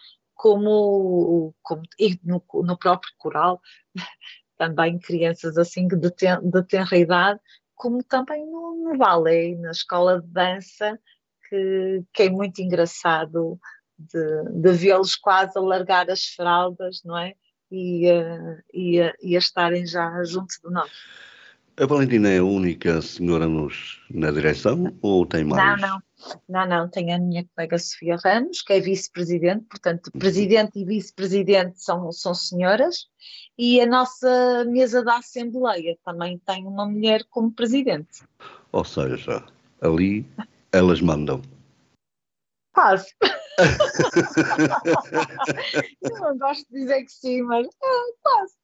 [0.40, 1.82] como, como
[2.24, 3.60] no, no, próprio coral,
[4.56, 7.38] também crianças assim de, ten, de tenra idade,
[7.74, 10.98] como também no, no ballet, na escola de dança,
[11.46, 13.60] que, que é muito engraçado
[13.98, 17.34] de, de vê-los quase a largar as fraldas, não é?
[17.70, 20.90] E, uh, e, e a estarem já junto de nós.
[21.80, 25.80] A Valentina é a única senhora nos, na direção ou tem mais?
[25.80, 26.02] Não, não.
[26.46, 31.82] Não, não, tem a minha colega Sofia Ramos, que é vice-presidente, portanto, presidente e vice-presidente
[31.82, 33.06] são, são senhoras,
[33.56, 38.24] e a nossa mesa da Assembleia também tem uma mulher como presidente.
[38.70, 39.42] Ou seja,
[39.80, 40.26] ali
[40.70, 41.40] elas mandam.
[42.74, 43.14] Quase.
[46.02, 48.59] Eu não gosto de dizer que sim, mas ah, quase.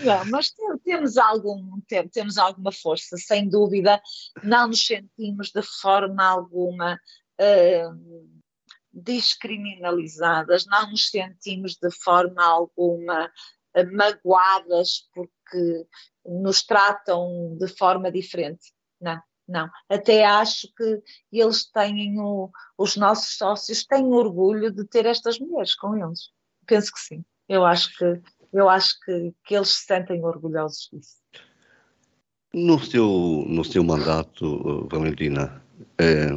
[0.00, 0.52] Não, mas
[0.84, 1.80] temos, algum,
[2.12, 4.00] temos alguma força, sem dúvida,
[4.42, 8.42] não nos sentimos de forma alguma uh,
[8.92, 15.86] descriminalizadas, não nos sentimos de forma alguma uh, magoadas porque
[16.24, 18.72] nos tratam de forma diferente.
[19.00, 19.68] Não, não.
[19.88, 25.74] Até acho que eles têm, o, os nossos sócios têm orgulho de ter estas mulheres
[25.74, 26.30] com eles.
[26.66, 27.24] Penso que sim.
[27.48, 31.16] Eu acho que eu acho que, que eles se sentem orgulhosos disso.
[32.52, 35.62] No seu, no seu mandato, Valentina,
[35.98, 36.28] é,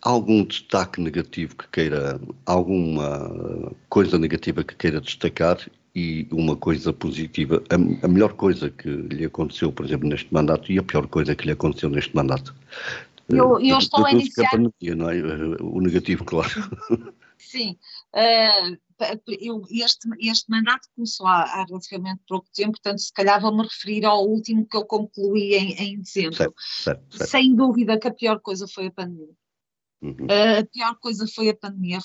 [0.00, 5.58] algum destaque negativo que queira, alguma coisa negativa que queira destacar
[5.94, 7.74] e uma coisa positiva, a,
[8.06, 11.44] a, melhor coisa que lhe aconteceu, por exemplo, neste mandato e a pior coisa que
[11.44, 12.54] lhe aconteceu neste mandato?
[13.28, 14.50] Eu, eu estou a iniciar...
[14.50, 15.16] Pandemia, não é?
[15.60, 16.50] O negativo, claro.
[17.42, 17.76] Sim,
[18.14, 18.78] uh,
[19.40, 24.04] eu, este, este mandato começou há, há, relativamente pouco tempo, portanto, se calhar vou-me referir
[24.04, 26.36] ao último que eu concluí em, em dezembro.
[26.36, 27.30] Certo, certo, certo.
[27.30, 29.34] Sem dúvida que a pior coisa foi a pandemia.
[30.00, 30.26] Uhum.
[30.26, 31.98] Uh, a pior coisa foi a pandemia.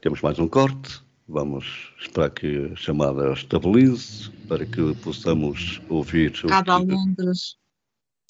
[0.00, 1.02] Temos mais um corte.
[1.26, 6.32] Vamos esperar que a chamada estabilize para que possamos ouvir.
[6.46, 7.56] Cada Londres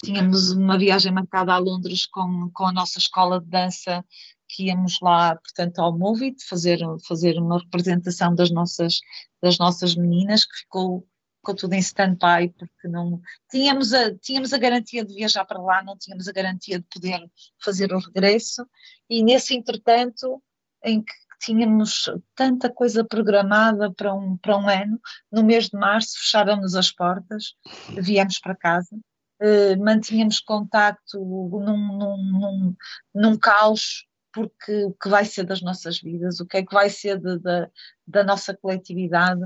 [0.03, 4.03] tínhamos uma viagem marcada a Londres com, com a nossa escola de dança,
[4.47, 8.99] que íamos lá, portanto, ao Movit, fazer, fazer uma representação das nossas,
[9.41, 14.57] das nossas meninas, que ficou, ficou tudo em stand-by, porque não tínhamos a, tínhamos a
[14.57, 17.19] garantia de viajar para lá, não tínhamos a garantia de poder
[17.63, 18.67] fazer o regresso,
[19.09, 20.41] e nesse entretanto,
[20.83, 24.99] em que tínhamos tanta coisa programada para um, para um ano,
[25.31, 27.55] no mês de março fecharam-nos as portas,
[27.97, 28.97] viemos para casa,
[29.39, 32.75] eh, mantínhamos contacto num, num, num,
[33.13, 36.89] num caos porque o que vai ser das nossas vidas, o que é que vai
[36.89, 37.69] ser de, de,
[38.05, 39.41] da nossa coletividade,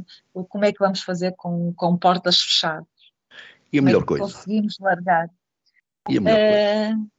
[0.50, 2.88] como é que vamos fazer com, com portas fechadas.
[3.72, 4.24] E a melhor é coisa?
[4.24, 5.30] Conseguimos largar.
[6.10, 7.10] E a melhor coisa?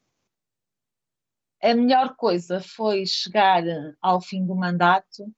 [1.63, 3.63] A melhor coisa foi chegar
[4.03, 5.33] ao fim do mandato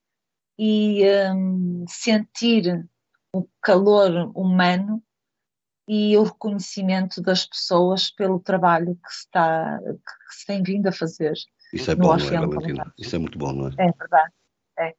[0.59, 1.03] e
[1.35, 2.89] um, sentir
[3.35, 5.03] o calor humano
[5.95, 10.93] e o reconhecimento das pessoas pelo trabalho que se, está, que se tem vindo a
[10.93, 11.35] fazer.
[11.71, 12.95] Isso é bom, não é, Valentina?
[12.99, 13.73] Isso é muito bom, não é?
[13.73, 14.33] É verdade,
[14.79, 14.95] é,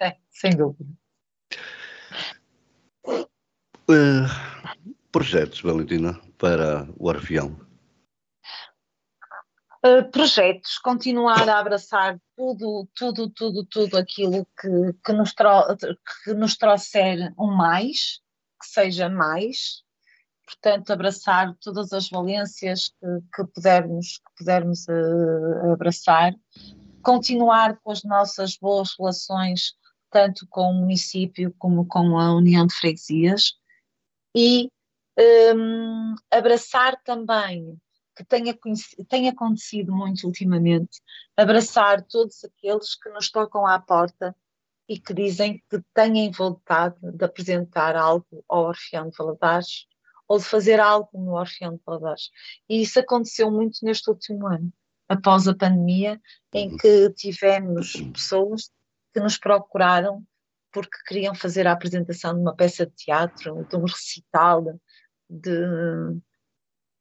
[0.00, 0.90] é sem dúvida.
[3.88, 4.26] Uh,
[5.12, 7.56] projetos, Valentina, para o Arfião?
[9.86, 14.68] Uh, projetos, continuar a abraçar tudo, tudo, tudo, tudo aquilo que,
[15.04, 15.76] que, nos, tro
[16.24, 18.20] que nos trouxer um mais,
[18.60, 19.84] que seja mais,
[20.44, 26.34] portanto, abraçar todas as valências que, que pudermos, que pudermos uh, abraçar,
[27.02, 29.74] continuar com as nossas boas relações,
[30.10, 33.54] tanto com o município como com a União de Freguesias,
[34.34, 34.68] e
[35.54, 37.76] um, abraçar também,
[38.16, 38.56] que tenha,
[39.08, 41.00] tem acontecido muito ultimamente,
[41.36, 44.36] abraçar todos aqueles que nos tocam à porta
[44.88, 49.86] e que dizem que têm vontade de apresentar algo ao Orfeão de Valadares
[50.32, 52.30] ou de fazer algo no Orfeão de Valadares.
[52.66, 54.72] E isso aconteceu muito neste último ano,
[55.06, 56.18] após a pandemia,
[56.54, 56.76] em uhum.
[56.78, 58.70] que tivemos pessoas
[59.12, 60.24] que nos procuraram
[60.72, 64.64] porque queriam fazer a apresentação de uma peça de teatro, de um recital,
[65.28, 65.52] de,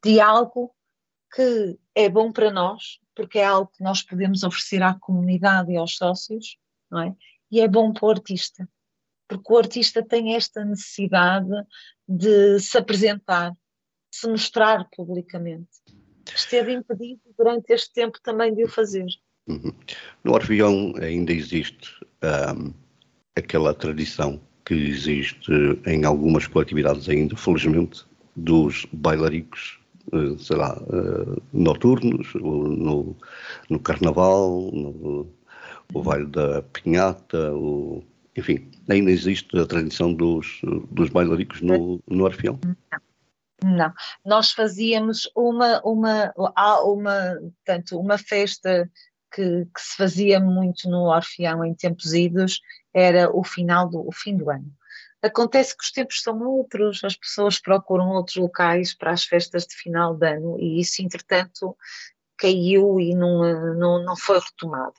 [0.03, 0.75] de algo
[1.33, 5.77] que é bom para nós, porque é algo que nós podemos oferecer à comunidade e
[5.77, 6.57] aos sócios,
[6.89, 7.15] não é?
[7.49, 8.67] E é bom para o artista,
[9.25, 11.47] porque o artista tem esta necessidade
[12.11, 15.69] de se apresentar, de se mostrar publicamente.
[16.33, 19.07] Esteve impedido durante este tempo também de o fazer.
[19.47, 19.73] Uhum.
[20.23, 21.89] No Orfeão ainda existe
[22.23, 22.73] um,
[23.35, 25.51] aquela tradição que existe
[25.85, 29.79] em algumas coletividades ainda, felizmente, dos bailaricos,
[30.13, 33.15] eh, sei lá, eh, noturnos, no,
[33.69, 35.27] no Carnaval, no,
[35.93, 38.03] no Vale da Pinhata, o
[38.35, 42.59] enfim, ainda existe a tradição dos, dos bailaricos no, no Orfeão?
[43.63, 43.93] Não.
[44.25, 46.33] Nós fazíamos uma, uma,
[46.83, 48.89] uma, tanto uma festa
[49.31, 52.59] que, que, se fazia muito no Orfeão em tempos idos,
[52.93, 54.71] era o final do o fim do ano.
[55.21, 59.75] Acontece que os tempos são outros, as pessoas procuram outros locais para as festas de
[59.75, 61.77] final de ano e isso, entretanto,
[62.35, 64.95] caiu e não, não, não foi retomado.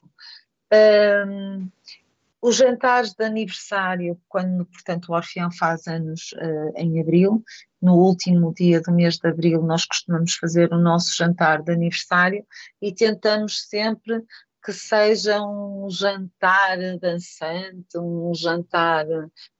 [2.42, 7.42] Os jantares de aniversário, quando, portanto, o Orfeão faz anos uh, em abril,
[7.80, 12.44] no último dia do mês de abril, nós costumamos fazer o nosso jantar de aniversário
[12.80, 14.24] e tentamos sempre
[14.64, 19.06] que seja um jantar dançante, um jantar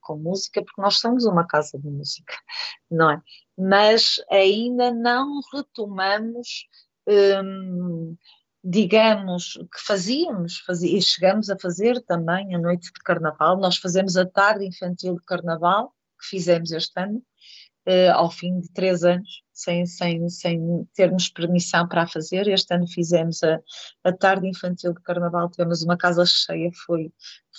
[0.01, 2.33] com música, porque nós somos uma casa de música,
[2.91, 3.21] não é?
[3.57, 6.67] Mas ainda não retomamos.
[7.05, 8.15] Um,
[8.63, 14.15] digamos, que fazíamos, fazia, e chegamos a fazer também a noite de carnaval, nós fazemos
[14.15, 17.21] a tarde infantil de carnaval, que fizemos este ano,
[17.85, 22.73] eh, ao fim de três anos, sem, sem, sem termos permissão para a fazer, este
[22.73, 23.59] ano fizemos a,
[24.03, 27.11] a tarde infantil de carnaval, tivemos uma casa cheia, foi,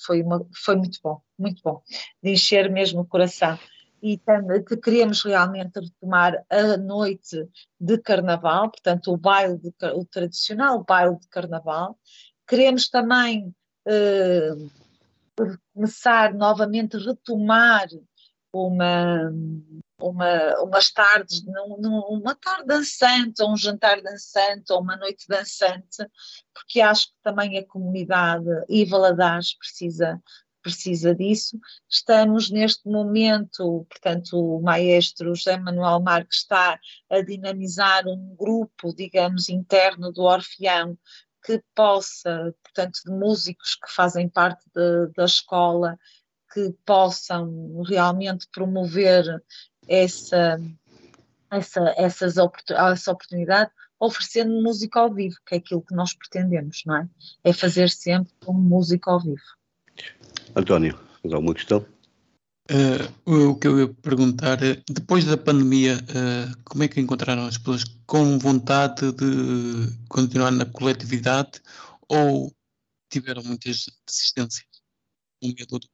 [0.06, 1.82] foi, uma, foi muito bom, muito bom,
[2.22, 3.58] de encher mesmo o coração
[4.04, 4.20] e
[4.68, 7.48] que queremos realmente retomar a noite
[7.80, 11.98] de carnaval, portanto o baile, de, o tradicional baile de carnaval.
[12.46, 13.54] Queremos também
[13.88, 14.50] eh,
[15.72, 17.88] começar novamente retomar
[18.52, 19.32] uma,
[19.98, 21.42] uma, umas tardes,
[22.06, 26.06] uma tarde dançante, ou um jantar dançante, ou uma noite dançante,
[26.52, 30.22] porque acho que também a comunidade e Valadares precisa,
[30.64, 31.60] precisa disso.
[31.88, 39.50] Estamos neste momento, portanto, o maestro José Manuel Marques está a dinamizar um grupo, digamos,
[39.50, 40.98] interno do Orfeão
[41.44, 45.98] que possa, portanto, de músicos que fazem parte de, da escola,
[46.52, 49.42] que possam realmente promover
[49.86, 50.58] essa,
[51.50, 56.96] essa, essas essa oportunidade, oferecendo música ao vivo, que é aquilo que nós pretendemos, não
[56.96, 57.08] é?
[57.44, 59.42] É fazer sempre como música ao vivo.
[60.56, 61.84] António, mais alguma questão?
[62.70, 67.44] Uh, o que eu ia perguntar é, depois da pandemia, uh, como é que encontraram
[67.44, 71.60] as pessoas com vontade de continuar na coletividade
[72.08, 72.50] ou
[73.10, 74.66] tiveram muitas desistências?
[75.42, 75.88] Um medo do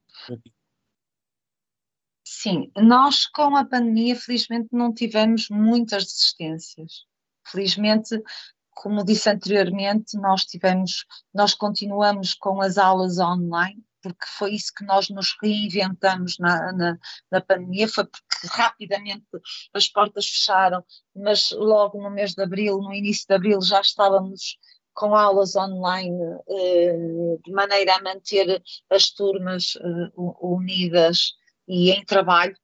[2.24, 7.04] Sim, nós com a pandemia, felizmente, não tivemos muitas desistências.
[7.44, 8.22] Felizmente,
[8.70, 11.04] como disse anteriormente, nós tivemos,
[11.34, 16.98] nós continuamos com as aulas online, porque foi isso que nós nos reinventamos na, na,
[17.30, 19.26] na, pandemia, foi porque rapidamente
[19.74, 20.84] as portas fecharam,
[21.14, 24.56] mas logo no mês de abril, no início de abril, já estávamos
[24.94, 31.32] com aulas online eh, de maneira a manter as turmas eh, unidas
[31.66, 32.56] e em trabalho.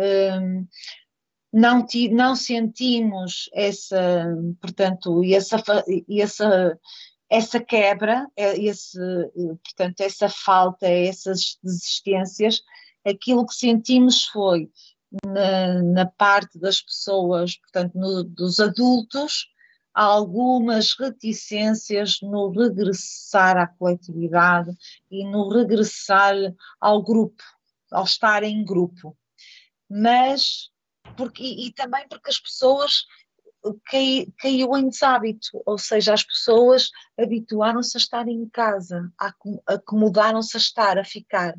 [0.00, 0.66] Um,
[1.52, 4.26] não, não sentimos essa,
[4.60, 5.62] portanto, essa,
[6.08, 6.78] essa
[7.30, 8.98] essa quebra, é esse,
[9.62, 12.60] portanto, essa falta, essas desistências,
[13.06, 14.68] aquilo que sentimos foi
[15.24, 19.48] na, na parte das pessoas, portanto, no, dos adultos,
[19.94, 24.76] algumas reticências no regressar à coletividade
[25.08, 26.34] e no regressar
[26.80, 27.42] ao grupo,
[27.92, 29.16] ao estar em grupo.
[29.88, 30.70] Mas,
[31.16, 33.04] porque, e, e também porque as pessoas
[34.40, 39.12] caiu em deshábito, ou seja, as pessoas habituaram-se a estar em casa,
[39.66, 41.54] acomodaram-se a estar, a ficar.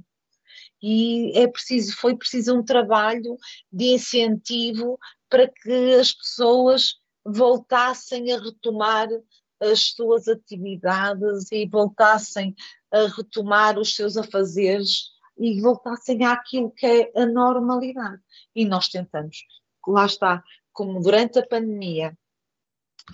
[0.81, 3.37] E é preciso, foi preciso um trabalho
[3.71, 4.97] de incentivo
[5.29, 9.07] para que as pessoas voltassem a retomar
[9.59, 12.55] as suas atividades e voltassem
[12.91, 18.21] a retomar os seus afazeres e voltassem àquilo que é a normalidade.
[18.55, 19.45] E nós tentamos.
[19.87, 22.17] Lá está, como durante a pandemia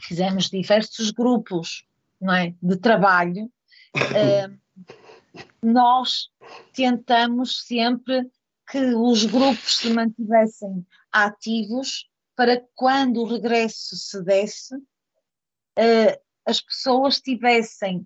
[0.02, 1.86] fizemos diversos grupos
[2.20, 3.46] não é, de trabalho,
[3.96, 4.86] uh,
[5.62, 6.30] nós
[6.74, 8.30] tentamos sempre
[8.70, 17.20] que os grupos se mantivessem ativos para quando o regresso se desse, uh, as pessoas
[17.20, 18.06] tivessem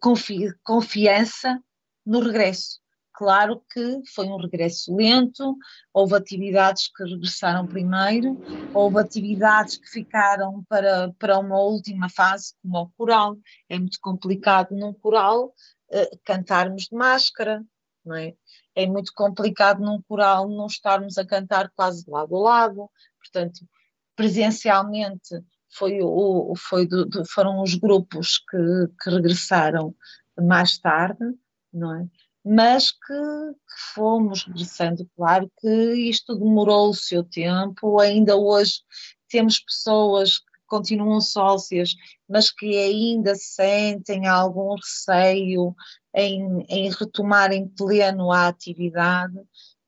[0.00, 1.62] confi confiança
[2.04, 2.80] no regresso.
[3.18, 5.56] Claro que foi um regresso lento,
[5.92, 8.40] houve atividades que regressaram primeiro,
[8.72, 13.36] houve atividades que ficaram para, para uma última fase, como o coral.
[13.68, 17.60] É muito complicado num coral uh, cantarmos de máscara,
[18.04, 18.36] não é?
[18.72, 22.88] É muito complicado num coral não estarmos a cantar quase de lado a lado,
[23.18, 23.66] portanto,
[24.14, 29.92] presencialmente foi o, foi do, do, foram os grupos que, que regressaram
[30.40, 31.34] mais tarde,
[31.72, 32.08] não é?
[32.44, 35.08] Mas que, que fomos regressando.
[35.16, 38.80] Claro que isto demorou o seu tempo, ainda hoje
[39.28, 41.94] temos pessoas que continuam sócias,
[42.28, 45.74] mas que ainda sentem algum receio
[46.14, 49.38] em, em retomar em pleno a atividade,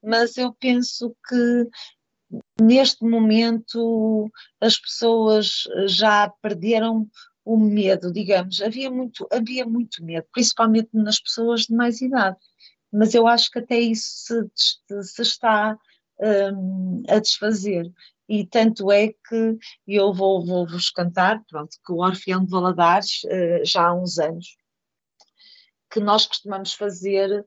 [0.03, 1.69] mas eu penso que
[2.61, 4.31] neste momento
[4.61, 7.09] as pessoas já perderam
[7.45, 12.37] o medo, digamos, havia muito, havia muito medo, principalmente nas pessoas de mais idade.
[12.93, 15.79] Mas eu acho que até isso se, se está
[16.21, 17.91] um, a desfazer.
[18.29, 23.23] E tanto é que eu vou, vou vos cantar, pronto, que o Orfeão de Valadares,
[23.25, 24.57] uh, já há uns anos,
[25.91, 27.45] que nós costumamos fazer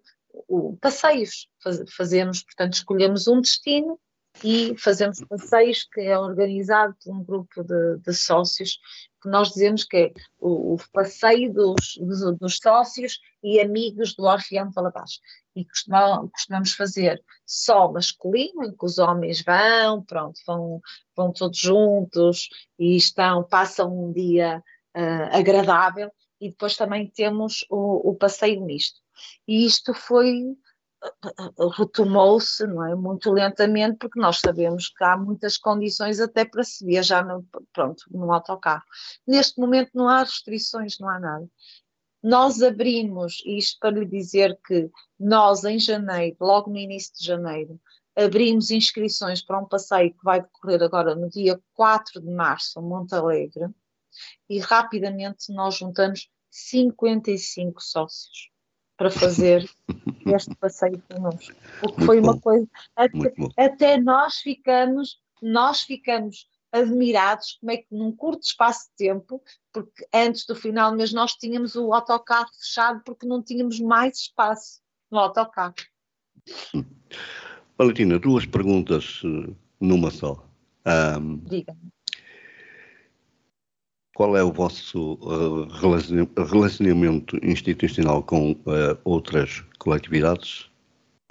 [0.47, 3.99] o, passeios, faz, fazemos, portanto, escolhemos um destino
[4.43, 8.79] e fazemos passeios que é organizado por um grupo de, de sócios
[9.23, 14.23] que nós dizemos que é o, o passeio dos, dos, dos, sócios e amigos do
[14.23, 15.21] Orfeão de Valadares.
[15.55, 20.81] E costumamos, costumamos fazer só masculino, em que os homens vão, pronto, vão,
[21.15, 24.61] vão todos juntos e estão, passam um dia
[24.95, 26.11] uh, agradável,
[26.41, 28.99] e depois também temos o, o passeio misto.
[29.47, 30.57] E isto foi
[31.77, 36.85] retomou-se, não é, muito lentamente, porque nós sabemos que há muitas condições até para se
[36.85, 38.83] viajar no, pronto, no autocarro.
[39.27, 41.47] Neste momento não há restrições, não há nada.
[42.21, 44.89] Nós abrimos, isto para lhe dizer que
[45.19, 47.79] nós em janeiro, logo no início de janeiro,
[48.15, 52.83] abrimos inscrições para um passeio que vai decorrer agora no dia 4 de março, em
[52.83, 53.67] Monte Alegre,
[54.49, 58.52] e rapidamente nós juntamos 55 sócios
[59.03, 59.69] para fazer
[60.25, 61.53] este passeio connosco.
[61.83, 62.65] O que foi uma coisa.
[62.95, 69.43] Até, até, nós ficamos, nós ficamos admirados como é que num curto espaço de tempo,
[69.73, 74.19] porque antes do final do mês nós tínhamos o autocarro fechado porque não tínhamos mais
[74.19, 74.79] espaço
[75.11, 75.75] no autocarro.
[77.77, 80.47] Valentina, duas perguntas eh, numa só.
[80.85, 81.92] Um, Diga-me.
[84.15, 85.65] Qual é o vosso uh,
[86.45, 90.69] relacionamento institucional com uh, outras coletividades?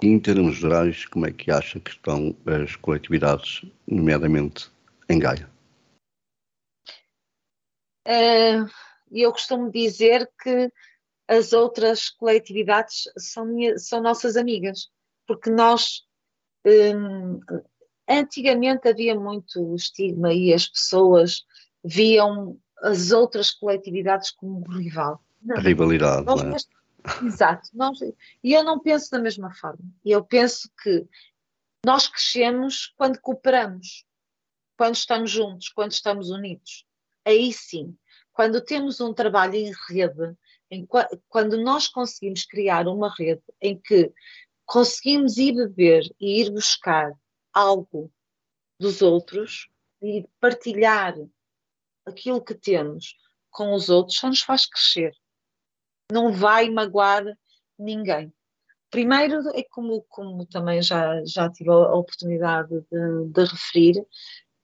[0.01, 4.69] E, em termos gerais, como é que acha que estão as coletividades, nomeadamente
[5.09, 5.49] em Gaia?
[8.05, 8.69] Uh,
[9.09, 10.69] eu costumo dizer que
[11.25, 14.89] as outras coletividades são, minha, são nossas amigas,
[15.25, 16.03] porque nós
[18.09, 21.45] antigamente havia muito estigma e as pessoas
[21.83, 25.23] viam as outras coletividades como rival.
[25.41, 26.57] Não, rivalidade, não é?
[27.25, 27.69] Exato.
[27.73, 27.99] Nós,
[28.43, 29.83] e eu não penso da mesma forma.
[30.05, 31.05] Eu penso que
[31.85, 34.05] nós crescemos quando cooperamos,
[34.77, 36.85] quando estamos juntos, quando estamos unidos.
[37.25, 37.95] Aí sim,
[38.31, 40.35] quando temos um trabalho em rede,
[40.69, 40.87] em,
[41.29, 44.11] quando nós conseguimos criar uma rede em que
[44.65, 47.13] conseguimos ir beber e ir buscar
[47.53, 48.11] algo
[48.79, 49.69] dos outros
[50.01, 51.15] e partilhar
[52.05, 53.15] aquilo que temos
[53.49, 55.13] com os outros só nos faz crescer.
[56.11, 57.23] Não vai magoar
[57.77, 58.33] ninguém.
[58.89, 64.05] Primeiro, é como, como também já, já tive a oportunidade de, de referir,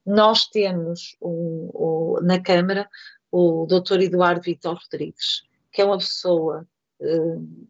[0.05, 2.89] nós temos o, o, na Câmara
[3.31, 4.01] o Dr.
[4.01, 6.67] Eduardo Vitor Rodrigues, que é uma pessoa
[6.99, 7.67] uh,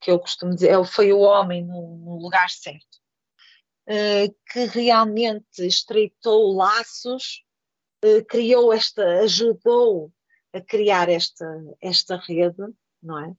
[0.00, 2.98] que eu costumo dizer, ele foi o homem no, no lugar certo,
[3.88, 7.49] uh, que realmente estreitou laços eh,
[8.28, 10.12] criou esta, ajudou
[10.52, 11.46] a criar esta,
[11.80, 12.62] esta rede,
[13.02, 13.34] não é?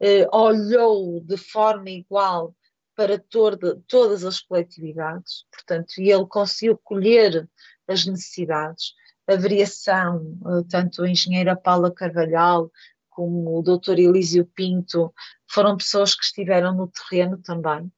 [0.00, 2.54] Uh, olhou de forma igual
[2.94, 7.48] para todo, todas as coletividades, portanto, e ele conseguiu colher
[7.86, 8.92] as necessidades.
[9.26, 12.70] A variação, uh, tanto a engenheira Paula Carvalhal
[13.10, 15.12] como o doutor Elísio Pinto,
[15.48, 17.90] foram pessoas que estiveram no terreno também.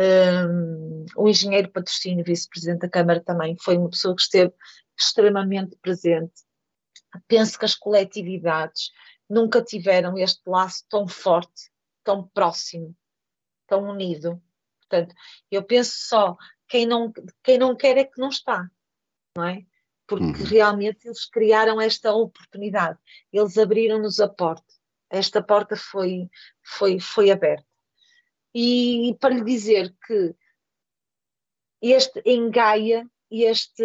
[0.00, 4.52] Um, o engenheiro patrocínio, vice-presidente da Câmara, também foi uma pessoa que esteve
[4.98, 6.34] extremamente presente.
[7.26, 8.90] Penso que as coletividades
[9.28, 11.70] nunca tiveram este laço tão forte,
[12.04, 12.94] tão próximo,
[13.66, 14.40] tão unido.
[14.80, 15.14] Portanto,
[15.50, 16.36] eu penso só,
[16.68, 18.68] quem não, quem não quer é que não está,
[19.36, 19.64] não é?
[20.06, 20.44] Porque uhum.
[20.44, 22.98] realmente eles criaram esta oportunidade,
[23.32, 24.72] eles abriram-nos a porta,
[25.10, 26.30] esta porta foi,
[26.62, 27.65] foi, foi aberta.
[28.58, 30.34] E para lhe dizer que
[31.82, 33.84] este em Gaia este,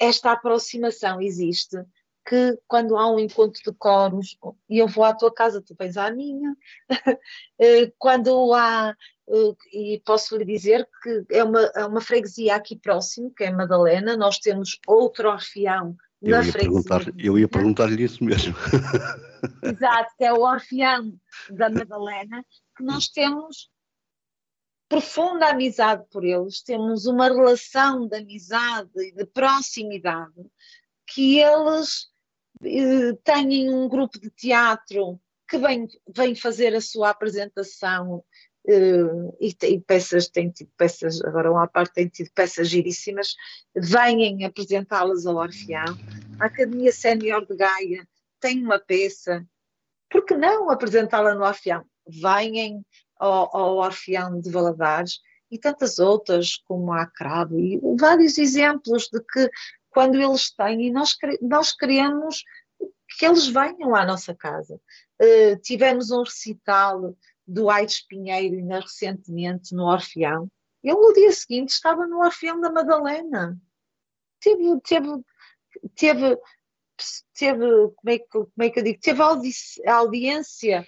[0.00, 1.84] esta aproximação existe
[2.26, 4.38] que quando há um encontro de coros,
[4.70, 6.56] e eu vou à tua casa, tu vens à minha,
[7.58, 8.96] eh, quando há,
[9.28, 13.50] eh, e posso lhe dizer que é uma, é uma freguesia aqui próximo, que é
[13.50, 17.14] Madalena, nós temos outro orfeão na eu ia freguesia.
[17.18, 18.54] eu ia perguntar-lhe isso mesmo.
[19.62, 21.12] Exato, que é o orfeão
[21.50, 22.42] da Madalena,
[22.82, 23.70] nós temos
[24.88, 30.34] profunda amizade por eles, temos uma relação de amizade e de proximidade,
[31.06, 32.08] que eles
[32.62, 38.24] eh, têm um grupo de teatro que vem, vem fazer a sua apresentação
[38.66, 43.34] eh, e, e, peças, tem tido peças, agora uma parte tem tido peças giríssimas,
[43.74, 45.98] vêm apresentá-las ao Orfeão.
[46.40, 48.08] A Academia Sénior de Gaia
[48.40, 49.46] tem uma peça,
[50.10, 51.84] por que não apresentá-la no Orfeão?
[52.06, 52.84] Venham
[53.18, 59.20] ao, ao Orfeão de Valadares e tantas outras como a Cravo e vários exemplos de
[59.20, 59.50] que
[59.90, 62.42] quando eles têm, e nós, nós queremos
[63.16, 64.80] que eles venham à nossa casa.
[65.22, 70.48] Uh, tivemos um recital do Aides Pinheiro ainda recentemente no Orfeão.
[70.82, 73.56] Ele no dia seguinte estava no Orfeão da Madalena.
[74.40, 75.08] Teve, teve,
[75.94, 76.38] teve,
[77.32, 79.50] teve como, é que, como é que eu digo, teve audi
[79.86, 80.84] audiência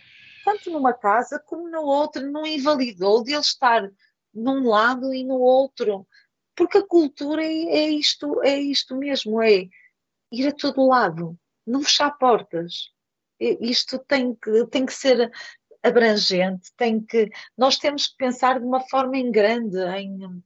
[0.46, 3.90] tanto numa casa como no outro, não invalidou de ele estar
[4.32, 6.06] num lado e no outro,
[6.54, 9.68] porque a cultura é, é isto, é isto mesmo, é
[10.30, 11.36] ir a todo lado,
[11.66, 12.92] não fechar portas.
[13.40, 15.32] Isto tem que, tem que ser
[15.82, 17.28] abrangente, tem que,
[17.58, 20.44] nós temos que pensar de uma forma em grande, em,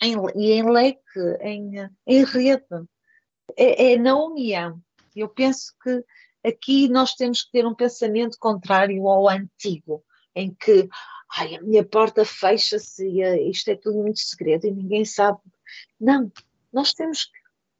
[0.00, 1.72] em, em leque, em,
[2.06, 2.64] em rede.
[3.58, 4.80] É, é na união.
[5.14, 6.02] Eu penso que
[6.48, 10.02] Aqui nós temos que ter um pensamento contrário ao antigo,
[10.34, 10.88] em que
[11.36, 15.38] ai, a minha porta fecha-se e isto é tudo muito segredo e ninguém sabe.
[16.00, 16.32] Não,
[16.72, 17.30] nós temos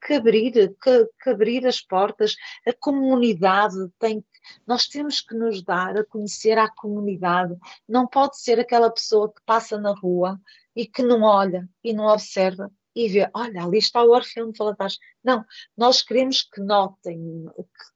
[0.05, 4.25] que abrir, que, que abrir as portas, a comunidade tem
[4.67, 7.55] nós temos que nos dar a conhecer a comunidade.
[7.87, 10.41] Não pode ser aquela pessoa que passa na rua
[10.75, 14.59] e que não olha e não observa e vê, olha, ali está o Orfeão de
[14.59, 14.99] Valadares.
[15.23, 15.45] Não,
[15.77, 17.47] nós queremos que notem,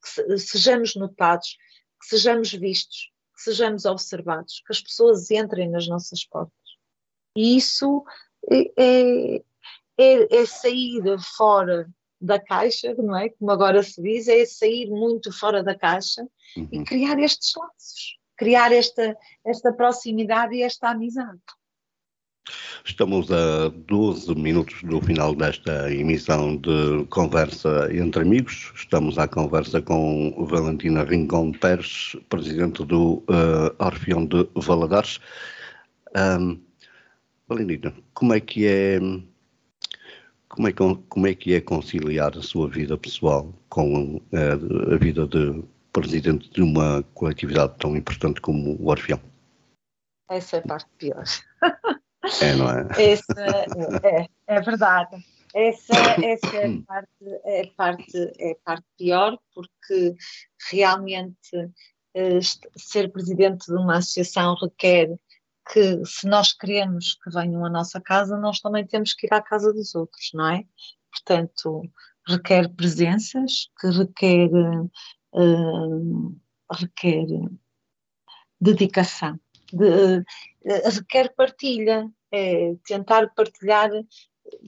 [0.03, 1.57] que sejamos notados,
[2.01, 6.53] que sejamos vistos, que sejamos observados, que as pessoas entrem nas nossas portas.
[7.37, 8.05] E isso
[8.51, 9.37] é, é,
[9.99, 11.03] é, é sair
[11.37, 11.89] fora
[12.21, 13.29] da caixa, não é?
[13.31, 16.23] Como agora se diz, é sair muito fora da caixa
[16.57, 16.69] uhum.
[16.71, 21.41] e criar estes laços, criar esta, esta proximidade e esta amizade.
[22.85, 28.73] Estamos a 12 minutos do final desta emissão de Conversa entre Amigos.
[28.75, 35.21] Estamos à conversa com Valentina Rincon Pérez, presidente do uh, Orfeão de Valadares.
[36.17, 36.61] Um,
[37.49, 38.99] Valentina, como é que é
[40.49, 40.73] como é,
[41.09, 45.63] como é que é conciliar a sua vida pessoal com uh, a vida de
[45.93, 49.21] presidente de uma coletividade tão importante como o Orfeão?
[50.29, 51.25] Essa é a parte pior.
[52.41, 52.87] É, não é?
[52.99, 53.33] Essa,
[54.05, 55.25] é, é verdade.
[55.55, 55.95] Essa,
[56.25, 57.09] essa é, a parte,
[57.45, 60.15] é, parte, é parte pior, porque
[60.71, 62.41] realmente uh,
[62.77, 65.15] ser presidente de uma associação requer
[65.71, 69.43] que, se nós queremos que venham à nossa casa, nós também temos que ir à
[69.43, 70.65] casa dos outros, não é?
[71.11, 71.83] Portanto,
[72.27, 74.49] requer presenças, que requer,
[75.33, 76.37] uh,
[76.73, 77.27] requer
[78.61, 79.39] dedicação
[79.73, 80.25] de,
[80.65, 83.91] uh, quer partilha, é tentar partilhar,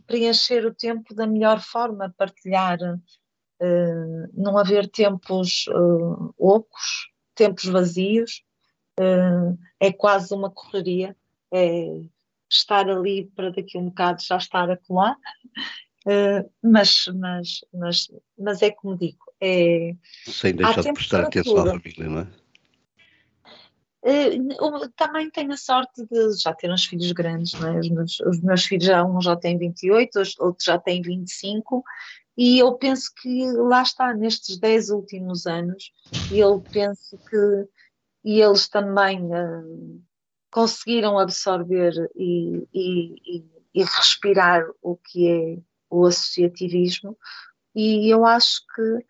[0.07, 8.43] preencher o tempo da melhor forma, partilhar, uh, não haver tempos uh, ocos, tempos vazios,
[9.01, 11.17] uh, é quase uma correria,
[11.53, 12.01] é
[12.51, 15.17] estar ali para daqui a um bocado já estar a colar,
[16.07, 19.95] uh, mas, mas, mas, mas é como digo, é,
[20.27, 22.44] sem deixar de prestar atenção à família, não é?
[24.07, 24.37] Eh,
[24.97, 27.79] também tenho a sorte de já ter uns filhos grandes, é?
[27.79, 31.83] os, meus, os, meus, filhos já um já tem 28, outro já tem 25,
[32.37, 35.91] e eu penso que lá está, nestes 10 últimos anos,
[36.31, 37.69] e eu penso que
[38.25, 40.03] e eles também uh,
[40.51, 43.45] conseguiram absorver e, e,
[43.75, 45.59] e, respirar o que é
[45.91, 47.17] o associativismo,
[47.75, 49.05] e eu acho que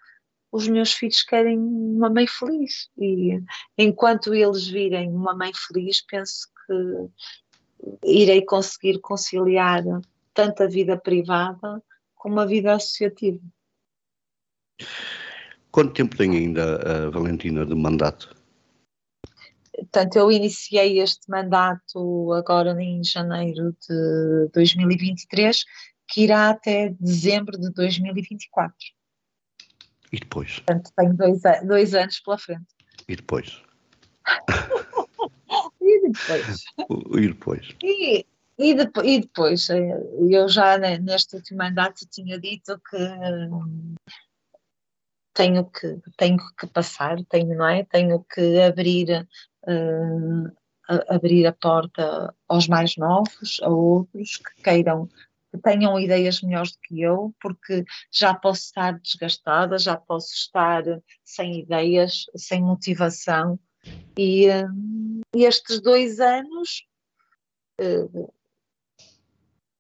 [0.54, 2.88] os meus filhos querem uma mãe feliz.
[2.96, 3.42] E
[3.76, 9.82] enquanto eles virem uma mãe feliz, penso que irei conseguir conciliar
[10.32, 11.82] tanto a vida privada
[12.14, 13.40] como a vida associativa.
[15.72, 18.32] Quanto tempo tem ainda a Valentina de mandato?
[19.76, 25.64] Portanto, eu iniciei este mandato agora em janeiro de 2023,
[26.06, 28.93] que irá até dezembro de 2024.
[30.14, 30.60] E depois?
[30.60, 32.66] Portanto, tenho dois, dois anos pela frente.
[33.08, 33.60] E depois?
[35.82, 36.64] e depois?
[37.10, 37.68] E depois?
[37.82, 39.98] E, e, de, e depois, eh,
[40.30, 42.96] eu já neste último mandato tinha dito que
[45.34, 47.84] tenho que, tenho que passar, tenho, não é?
[47.84, 49.26] Tenho que abrir,
[49.66, 50.52] uh,
[51.08, 55.08] abrir a porta aos mais novos, a outros que queiram
[55.54, 60.82] que tenham ideias melhores do que eu, porque já posso estar desgastada, já posso estar
[61.24, 63.58] sem ideias, sem motivação.
[64.18, 64.46] E,
[65.34, 66.84] e estes dois anos
[67.80, 68.32] uh,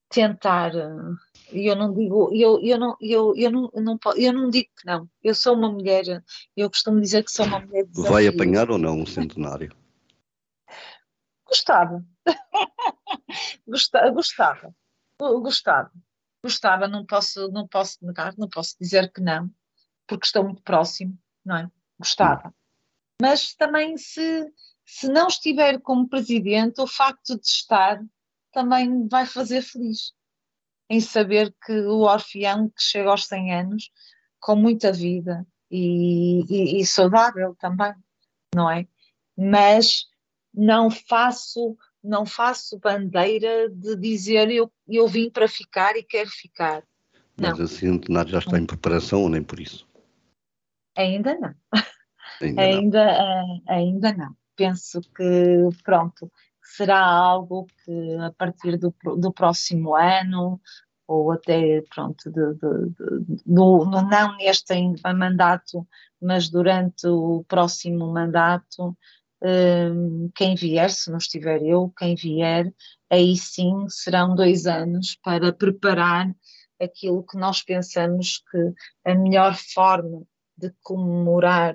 [0.08, 0.72] tentar,
[1.50, 4.86] e eu não digo, eu, eu, não, eu, eu, não, não, eu não digo que
[4.86, 6.22] não, eu sou uma mulher,
[6.56, 9.74] eu costumo dizer que sou uma mulher de Vai apanhar ou não um centenário?
[11.44, 12.04] Gostava.
[14.14, 14.74] gostava,
[15.40, 15.92] gostava.
[16.42, 19.50] Gostava, não posso, não posso negar, não posso dizer que não,
[20.06, 21.70] porque estou muito próximo, não é?
[21.98, 22.54] Gostava.
[23.20, 24.52] Mas também se,
[24.84, 28.02] se não estiver como presidente, o facto de estar
[28.52, 30.12] também vai fazer feliz
[30.90, 33.90] em saber que o orfeão que chega aos 100 anos
[34.38, 37.94] com muita vida e, e, e saudável também,
[38.54, 38.86] não é?
[39.36, 40.06] Mas
[40.52, 46.84] não faço não faço bandeira de dizer eu, eu vim para ficar e quero ficar.
[47.36, 47.64] Mas não.
[47.64, 49.88] a centenário já está em preparação ou nem por isso?
[50.96, 51.54] Ainda não.
[52.40, 53.56] Ainda, ainda, não.
[53.56, 54.36] Uh, ainda não.
[54.54, 56.30] Penso que, pronto,
[56.62, 60.60] será algo que a partir do, do próximo ano
[61.06, 64.74] ou até, pronto, de, de, de, do, não neste
[65.14, 65.86] mandato,
[66.20, 68.96] mas durante o próximo mandato,
[70.34, 72.72] quem vier, se não estiver eu, quem vier,
[73.10, 76.34] aí sim serão dois anos para preparar
[76.80, 78.74] aquilo que nós pensamos que
[79.04, 80.22] a melhor forma
[80.56, 81.74] de comemorar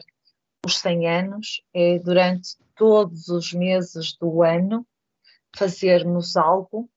[0.66, 4.86] os 100 anos é durante todos os meses do ano
[5.56, 6.90] fazermos algo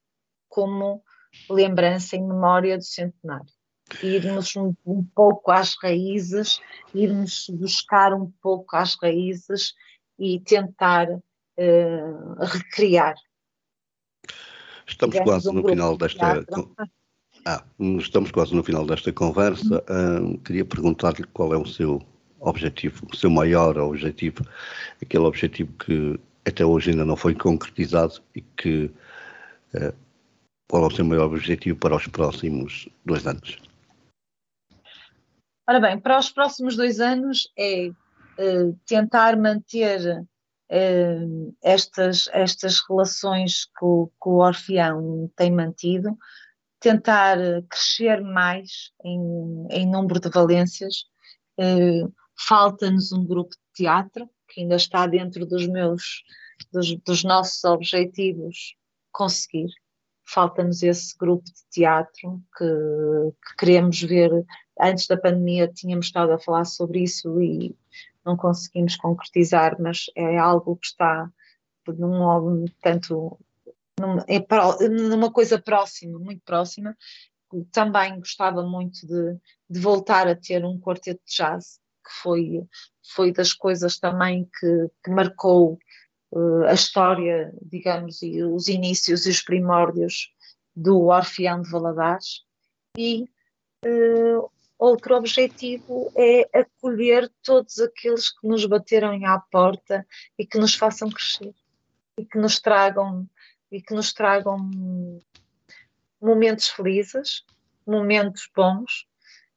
[0.49, 1.03] como
[1.51, 3.47] lembrança em memória do centenário.
[4.03, 6.61] Irmos um, um pouco às raízes,
[6.95, 9.75] irmos buscar um pouco às raízes
[10.23, 13.17] e tentar uh, recriar.
[14.87, 16.45] Estamos quase um no final desta.
[17.45, 17.65] Ah,
[17.99, 19.85] estamos quase no final desta conversa.
[19.91, 22.01] Uh, queria perguntar-lhe qual é o seu
[22.39, 24.47] objetivo, o seu maior objetivo,
[25.01, 28.85] aquele objetivo que até hoje ainda não foi concretizado e que
[29.75, 29.93] uh,
[30.71, 33.59] qual é o seu maior objetivo para os próximos dois anos?
[35.69, 37.91] Ora bem, para os próximos dois anos é
[38.87, 40.21] tentar manter
[40.71, 46.17] uh, estas, estas relações que o, que o Orfeão tem mantido,
[46.81, 51.05] tentar crescer mais em, em número de valências.
[52.37, 56.25] Falta-nos um grupo de teatro, que ainda está dentro dos meus,
[56.73, 58.75] dos, dos nossos objetivos
[59.13, 59.69] conseguir.
[60.27, 64.31] Falta-nos esse grupo de teatro que, que queremos ver.
[64.81, 67.77] Antes da pandemia tínhamos estado a falar sobre isso e
[68.25, 71.31] não conseguimos concretizar, mas é algo que está
[71.89, 73.39] num, tanto
[74.01, 76.97] num, é, numa coisa próxima, muito próxima.
[77.71, 79.37] Também gostava muito de,
[79.69, 82.67] de voltar a ter um quarteto de jazz, que foi,
[83.15, 85.79] foi das coisas também que, que marcou
[86.33, 90.33] uh, a história, digamos, e os inícios e os primórdios
[90.75, 92.43] do Orfeão de Valadares.
[92.97, 93.29] E
[93.85, 94.51] uh,
[94.83, 100.05] outro objetivo é acolher todos aqueles que nos bateram à porta
[100.37, 101.55] e que nos façam crescer
[102.19, 103.29] e que nos tragam
[103.71, 104.59] e que nos tragam
[106.21, 107.45] momentos felizes,
[107.87, 109.07] momentos bons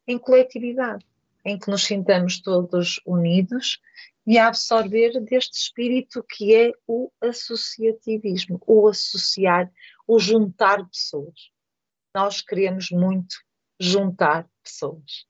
[0.07, 1.03] em coletividade
[1.43, 3.81] em que nos sintamos todos unidos
[4.27, 9.71] e a absorver deste espírito que é o associativismo, o associar,
[10.07, 11.51] o juntar pessoas.
[12.13, 13.35] Nós queremos muito
[13.79, 15.25] juntar pessoas.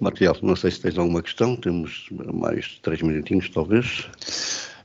[0.00, 4.08] Martial, não sei se tens alguma questão, temos mais três minutinhos, talvez.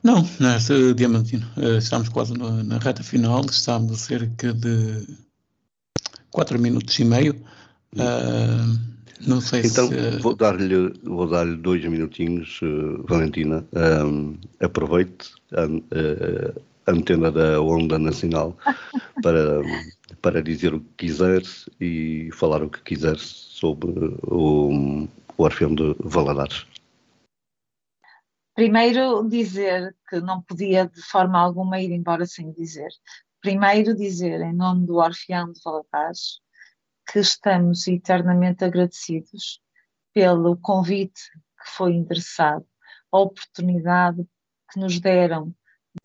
[0.04, 5.08] Não, nessa Diamantino, eh, estamos quase na reta final, estamos a cerca de
[6.32, 7.36] quatro minutos e meio.
[7.94, 8.94] Uh,
[9.26, 9.94] não sei então, se.
[9.94, 13.66] Então, vou dar-lhe vou dar dois minutinhos, uh, Valentina.
[13.72, 18.58] Um, aproveite a, a, antena da Onda Nacional
[19.22, 19.62] para,
[20.22, 21.42] para dizer o que quiser
[21.80, 23.90] e falar o que quiser sobre
[24.24, 25.08] o,
[25.38, 26.66] o Orfeão de Valadares.
[28.56, 32.90] Primeiro, dizer que não podia de forma alguma ir embora sem dizer.
[33.42, 36.40] Primeiro, dizer em nome do Orfeão de Valadares
[37.12, 39.60] que estamos eternamente agradecidos
[40.14, 41.22] pelo convite
[41.62, 42.66] que foi endereçado,
[43.12, 44.24] a oportunidade
[44.72, 45.54] que nos deram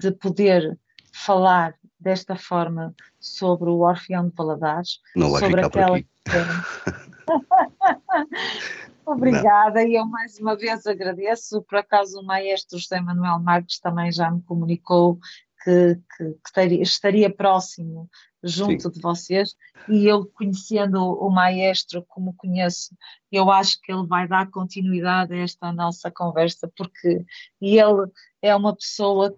[0.01, 0.79] de poder
[1.13, 6.01] falar desta forma sobre o Orfeão de Valadares, Não vai sobre ficar aquela.
[9.05, 11.63] Obrigada, e eu mais uma vez agradeço.
[11.63, 15.19] Por acaso, o maestro José Manuel Marques também já me comunicou
[15.65, 18.09] que, que, que estaria, estaria próximo
[18.43, 18.91] junto Sim.
[18.91, 19.57] de vocês
[19.89, 22.95] e eu conhecendo o maestro como conheço,
[23.33, 27.25] eu acho que ele vai dar continuidade a esta nossa conversa porque
[27.61, 28.11] ele
[28.41, 29.35] é uma pessoa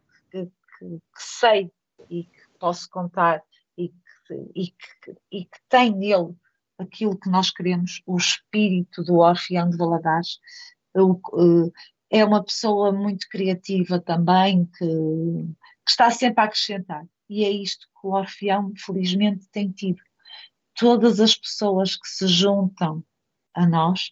[0.81, 1.71] que, que, sei
[2.09, 3.43] e que posso contar
[3.77, 6.35] e que, e, que, e que tem nele
[6.79, 10.41] aquilo que nós queremos, o espírito do Orfeão de Valadares.
[10.97, 14.87] Eh, é uma pessoa muito criativa também, que,
[15.85, 20.03] que está sempre a acrescentar e é isto que o Orfeão, felizmente, tem tido.
[20.75, 23.05] Todas as pessoas que se juntam
[23.55, 24.11] a nós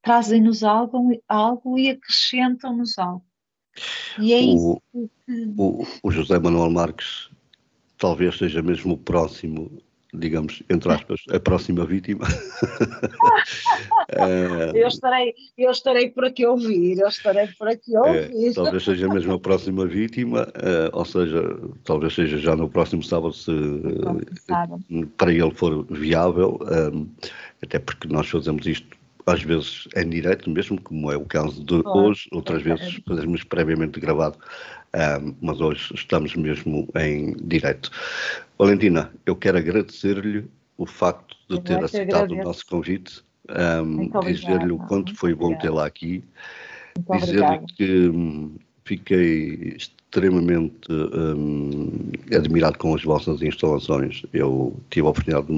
[0.00, 3.26] trazem-nos algo, algo e acrescentam-nos algo.
[4.18, 4.82] E é o, isso
[5.26, 5.54] que...
[5.56, 7.28] o, o José Manuel Marques
[7.98, 9.70] talvez seja mesmo o próximo
[10.16, 12.26] digamos, entre aspas, a próxima vítima.
[14.74, 18.50] eu, estarei, eu estarei por aqui a ouvir, eu estarei por aqui a é, ouvir.
[18.50, 21.42] É, talvez seja mesmo a próxima vítima, uh, ou seja,
[21.84, 26.58] talvez seja já no próximo sábado, se uh, para ele for viável,
[27.62, 31.82] até porque nós fazemos isto às vezes em direto mesmo, como é o caso de
[31.84, 34.38] hoje, outras vezes fazemos previamente gravado,
[35.22, 37.90] um, mas hoje estamos mesmo em direto.
[38.58, 40.44] Valentina, eu quero agradecer-lhe
[40.76, 45.56] o facto de eu ter aceitado o nosso convite, um, dizer-lhe o quanto foi bom
[45.58, 46.22] tê-la aqui
[47.18, 49.76] dizer que hum, fiquei
[50.14, 54.22] extremamente hum, admirado com as vossas instalações.
[54.32, 55.48] Eu tive a oportunidade